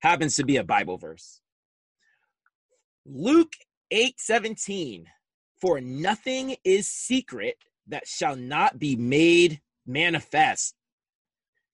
[0.00, 1.40] happens to be a Bible verse.
[3.06, 3.52] Luke
[3.90, 5.06] 8 17.
[5.60, 7.56] For nothing is secret
[7.86, 10.74] that shall not be made manifest,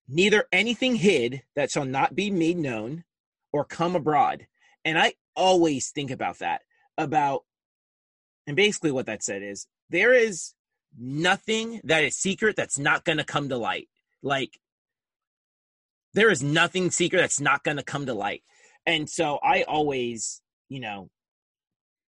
[0.07, 3.03] neither anything hid that shall not be made known
[3.51, 4.47] or come abroad.
[4.85, 6.61] And I always think about that,
[6.97, 7.43] about,
[8.45, 10.53] and basically what that said is there is
[10.97, 13.87] nothing that is secret that's not going to come to light.
[14.21, 14.59] Like,
[16.13, 18.43] there is nothing secret that's not going to come to light.
[18.85, 21.09] And so I always, you know,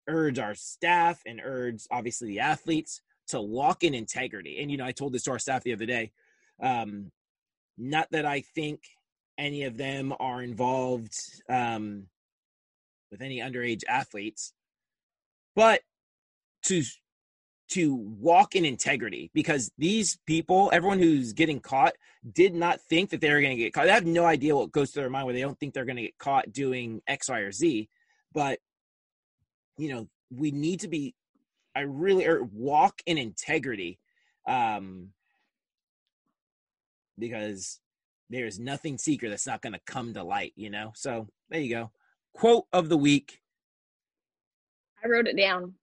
[0.07, 4.61] urge our staff and urge obviously the athletes to walk in integrity.
[4.61, 6.11] And you know, I told this to our staff the other day.
[6.61, 7.11] Um,
[7.77, 8.81] not that I think
[9.37, 11.15] any of them are involved
[11.49, 12.07] um,
[13.09, 14.53] with any underage athletes,
[15.55, 15.81] but
[16.63, 16.83] to
[17.69, 21.93] to walk in integrity because these people, everyone who's getting caught,
[22.33, 23.85] did not think that they were going to get caught.
[23.85, 25.95] They have no idea what goes through their mind where they don't think they're going
[25.95, 27.87] to get caught doing X, Y, or Z.
[28.33, 28.59] But
[29.77, 31.15] you know, we need to be
[31.75, 33.99] I really or walk in integrity.
[34.47, 35.09] Um
[37.17, 37.79] because
[38.29, 40.91] there's nothing secret that's not going to come to light, you know?
[40.95, 41.91] So there you go.
[42.33, 43.41] Quote of the week.
[45.03, 45.75] I wrote it down.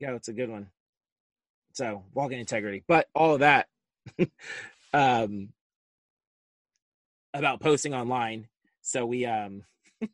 [0.00, 0.68] Yeah, it's a good one.
[1.72, 2.84] So walk in integrity.
[2.86, 3.68] But all of that
[4.92, 5.50] um
[7.34, 8.48] about posting online.
[8.82, 9.62] So we um
[10.02, 10.06] I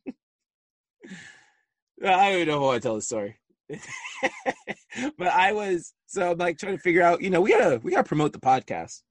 [2.00, 3.36] don't even know if I tell the story.
[5.18, 7.92] but I was so I'm like trying to figure out, you know, we gotta we
[7.92, 9.02] gotta promote the podcast.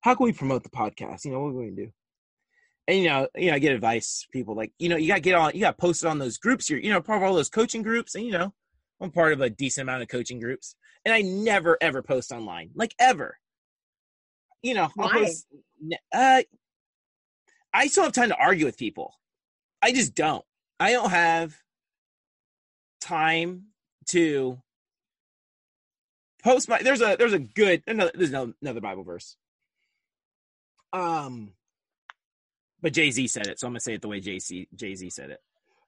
[0.00, 1.24] How can we promote the podcast?
[1.24, 1.92] You know, what are we gonna do?
[2.88, 5.34] And you know, you know, I get advice, people like, you know, you gotta get
[5.34, 6.70] on you gotta post it on those groups.
[6.70, 8.52] You're, you know, part of all those coaching groups, and you know,
[9.00, 10.76] I'm part of a decent amount of coaching groups.
[11.04, 12.70] And I never ever post online.
[12.74, 13.38] Like ever.
[14.62, 15.12] You know, Why?
[15.12, 15.46] post
[16.14, 16.42] uh
[17.72, 19.12] I still have time to argue with people.
[19.82, 20.44] I just don't.
[20.80, 21.54] I don't have
[23.00, 23.64] time
[24.08, 24.58] to
[26.46, 29.36] post my there's a there's a good another there's no, another bible verse.
[30.92, 31.52] Um
[32.80, 35.40] but jay-z said it so i'm gonna say it the way jay-z jay-z said it.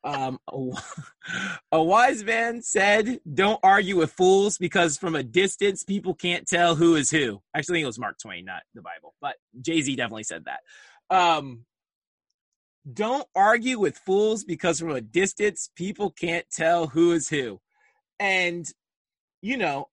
[0.05, 0.71] Um a,
[1.73, 6.75] a wise man said don't argue with fools because from a distance people can't tell
[6.75, 7.41] who is who.
[7.55, 10.61] Actually i think it was mark twain not the bible but jay-z definitely said that.
[11.17, 11.65] Um
[12.91, 17.61] don't argue with fools because from a distance people can't tell who is who
[18.19, 18.67] and
[19.43, 19.89] you know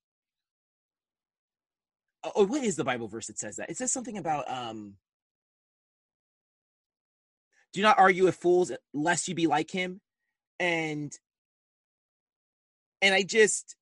[2.36, 3.70] oh what is the bible verse that says that?
[3.70, 4.96] It says something about um
[7.74, 10.00] do not argue with fools lest you be like him.
[10.60, 11.12] And
[13.02, 13.76] and i just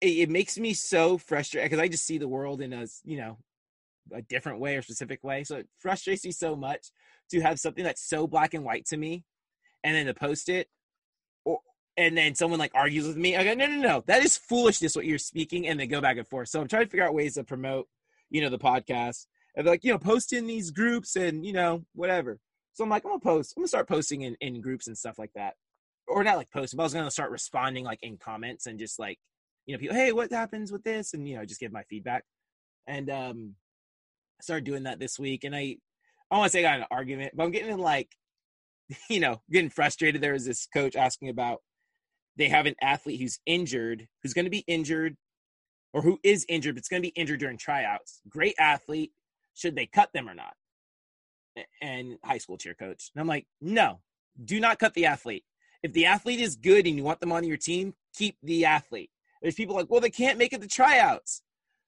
[0.00, 3.16] it, it makes me so frustrated because i just see the world in a you
[3.16, 3.38] know
[4.12, 5.44] a different way or specific way.
[5.44, 6.90] So it frustrates me so much
[7.30, 9.24] to have something that's so black and white to me
[9.84, 10.68] and then to post it
[11.98, 14.96] and then someone like argues with me i go no no no that is foolishness
[14.96, 16.48] what you're speaking and they go back and forth.
[16.48, 17.88] So i'm trying to figure out ways to promote
[18.30, 19.26] you know the podcast.
[19.54, 22.38] And they're like you know post in these groups and you know whatever.
[22.72, 25.18] So i'm like i'm gonna post i'm gonna start posting in, in groups and stuff
[25.18, 25.54] like that.
[26.06, 28.98] Or not like posting but i was gonna start responding like in comments and just
[28.98, 29.18] like
[29.66, 31.12] you know people hey what happens with this?
[31.12, 32.24] and you know just give my feedback.
[32.86, 33.54] And um
[34.40, 35.76] I started doing that this week and i
[36.30, 38.14] i want to say i got an argument but i'm getting in like
[39.10, 40.20] you know getting frustrated.
[40.20, 41.60] There was this coach asking about
[42.38, 45.16] they have an athlete who's injured who's going to be injured
[45.92, 48.20] or who is injured but it's going to be injured during tryouts.
[48.28, 49.12] Great athlete.
[49.54, 50.54] Should they cut them or not?
[51.82, 53.10] And high school cheer coach.
[53.14, 54.00] And i'm like no
[54.42, 55.44] do not cut the athlete.
[55.82, 59.10] If the athlete is good and you want them on your team keep the athlete.
[59.42, 61.42] There's people like well they can't make it to tryouts.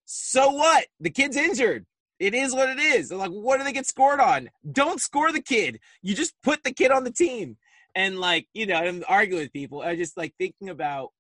[0.05, 0.87] So what?
[0.99, 1.87] The kid's injured.
[2.19, 3.09] It is what it is.
[3.09, 4.51] They're like what do they get scored on?
[4.73, 5.79] Don't score the kid.
[6.03, 7.57] You just put the kid on the team
[7.95, 11.11] and like you know i'm arguing with people i just like thinking about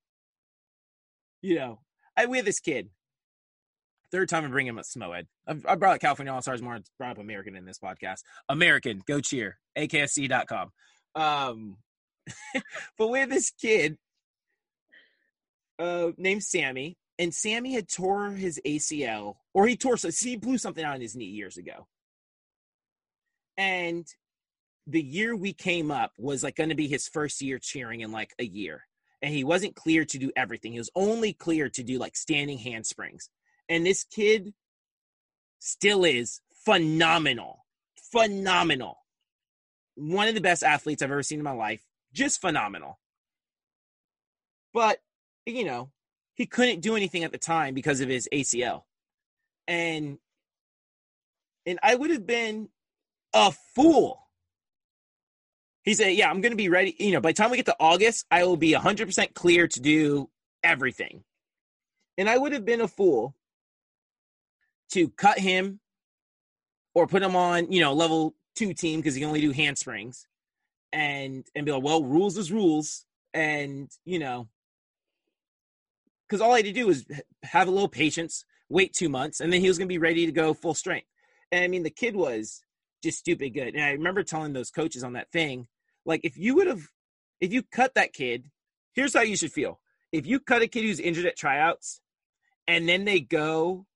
[1.42, 1.80] you know
[2.16, 2.90] i we have this kid.
[4.12, 7.12] Third time i'm bringing him up smoed I've, brought up california all stars more brought
[7.12, 8.22] up american in this podcast.
[8.48, 10.72] American go cheer aksc.com
[11.14, 11.76] um
[12.98, 13.96] but we have this kid
[15.78, 20.58] uh named sammy and sammy had tore his acl or he tore so he blew
[20.58, 21.86] something out in his knee years ago.
[23.56, 24.06] And
[24.90, 28.12] the year we came up was like going to be his first year cheering in
[28.12, 28.84] like a year
[29.22, 32.58] and he wasn't clear to do everything he was only clear to do like standing
[32.58, 33.28] handsprings
[33.68, 34.52] and this kid
[35.58, 37.64] still is phenomenal
[38.12, 39.00] phenomenal
[40.00, 41.84] one of the best athletes I've ever seen in my life.
[42.12, 42.98] Just phenomenal.
[44.72, 44.98] But,
[45.46, 45.90] you know,
[46.34, 48.84] he couldn't do anything at the time because of his ACL.
[49.68, 50.18] And
[51.66, 52.70] and I would have been
[53.34, 54.26] a fool.
[55.82, 57.66] He said, "Yeah, I'm going to be ready, you know, by the time we get
[57.66, 60.30] to August, I will be 100% clear to do
[60.62, 61.24] everything."
[62.18, 63.34] And I would have been a fool
[64.92, 65.80] to cut him
[66.94, 70.26] or put him on, you know, level 2 team because he can only do handsprings
[70.92, 74.48] and and be like, "Well, rules is rules." And, you know,
[76.28, 77.06] because all I had to do was
[77.44, 80.26] have a little patience, wait two months, and then he was going to be ready
[80.26, 81.06] to go full strength.
[81.52, 82.62] And I mean, the kid was
[83.02, 83.74] just stupid good.
[83.74, 85.68] And I remember telling those coaches on that thing,
[86.04, 86.82] like, if you would have,
[87.40, 88.50] if you cut that kid,
[88.94, 89.80] here's how you should feel.
[90.12, 92.00] If you cut a kid who's injured at tryouts
[92.66, 93.86] and then they go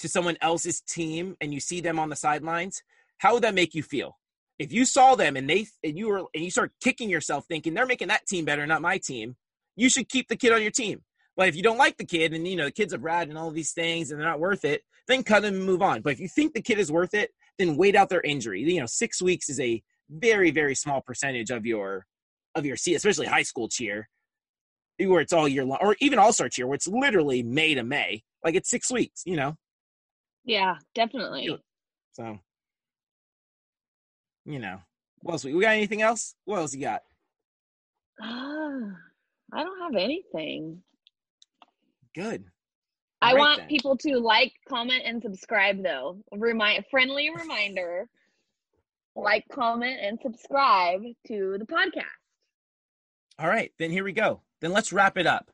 [0.00, 2.82] to someone else's team and you see them on the sidelines,
[3.18, 4.18] how would that make you feel?
[4.58, 7.74] If you saw them and they and you were and you start kicking yourself thinking
[7.74, 9.36] they're making that team better, not my team,
[9.76, 11.02] you should keep the kid on your team.
[11.36, 13.36] But if you don't like the kid and you know the kid's a brat and
[13.36, 16.00] all these things and they're not worth it, then cut him and move on.
[16.00, 18.62] But if you think the kid is worth it, then wait out their injury.
[18.62, 22.06] You know, six weeks is a very very small percentage of your
[22.54, 24.08] of your season, especially high school cheer,
[24.98, 27.82] where it's all year long, or even all star cheer, where it's literally May to
[27.82, 28.22] May.
[28.44, 29.22] Like it's six weeks.
[29.26, 29.56] You know.
[30.44, 31.58] Yeah, definitely.
[32.12, 32.38] So,
[34.44, 34.78] you know,
[35.20, 35.44] what else?
[35.44, 36.34] We, we got anything else?
[36.44, 37.02] What else you got?
[38.22, 38.80] Ah,
[39.52, 40.82] I don't have anything.
[42.14, 42.44] Good.
[43.20, 43.68] I right, want then.
[43.68, 46.18] people to like, comment, and subscribe though.
[46.32, 48.08] Remind friendly reminder.
[49.16, 52.04] Like, comment, and subscribe to the podcast.
[53.38, 54.42] All right, then here we go.
[54.60, 55.50] Then let's wrap it up.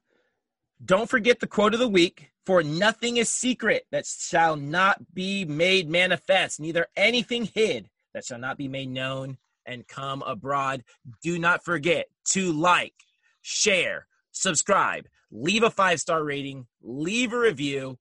[0.85, 5.45] Don't forget the quote of the week for nothing is secret that shall not be
[5.45, 10.83] made manifest, neither anything hid that shall not be made known and come abroad.
[11.23, 12.95] Do not forget to like,
[13.43, 17.99] share, subscribe, leave a five star rating, leave a review,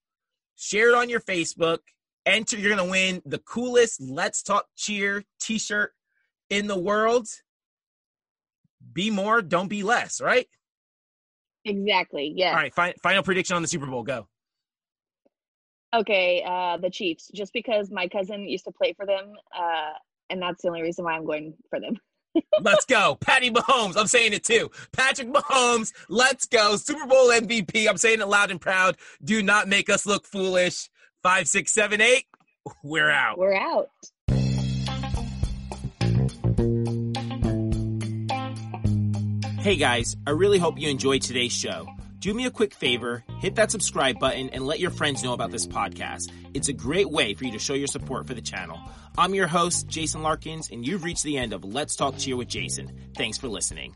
[0.55, 1.79] share it on your Facebook.
[2.25, 5.91] Enter, you're to win the coolest Let's Talk Cheer t shirt
[6.49, 7.27] in the world.
[8.93, 10.47] Be more, don't be less, right?
[11.65, 12.33] Exactly.
[12.35, 12.49] Yeah.
[12.49, 14.03] All right, fi- final prediction on the Super Bowl.
[14.03, 14.27] Go.
[15.93, 16.43] Okay.
[16.47, 19.93] Uh, the Chiefs, just because my cousin used to play for them, uh,
[20.29, 21.97] and that's the only reason why I'm going for them.
[22.61, 23.17] Let's go.
[23.19, 23.97] Patty Mahomes.
[23.97, 24.71] I'm saying it too.
[24.93, 25.91] Patrick Mahomes.
[26.07, 26.77] Let's go.
[26.77, 27.87] Super Bowl MVP.
[27.87, 28.97] I'm saying it loud and proud.
[29.23, 30.89] Do not make us look foolish.
[31.23, 32.25] Five, six, seven, eight.
[32.83, 33.37] We're out.
[33.37, 33.89] We're out.
[39.59, 41.87] Hey guys, I really hope you enjoyed today's show.
[42.17, 45.51] Do me a quick favor, hit that subscribe button and let your friends know about
[45.51, 46.31] this podcast.
[46.55, 48.79] It's a great way for you to show your support for the channel.
[49.17, 52.47] I'm your host, Jason Larkins, and you've reached the end of Let's Talk Cheer with
[52.47, 52.91] Jason.
[53.15, 53.95] Thanks for listening.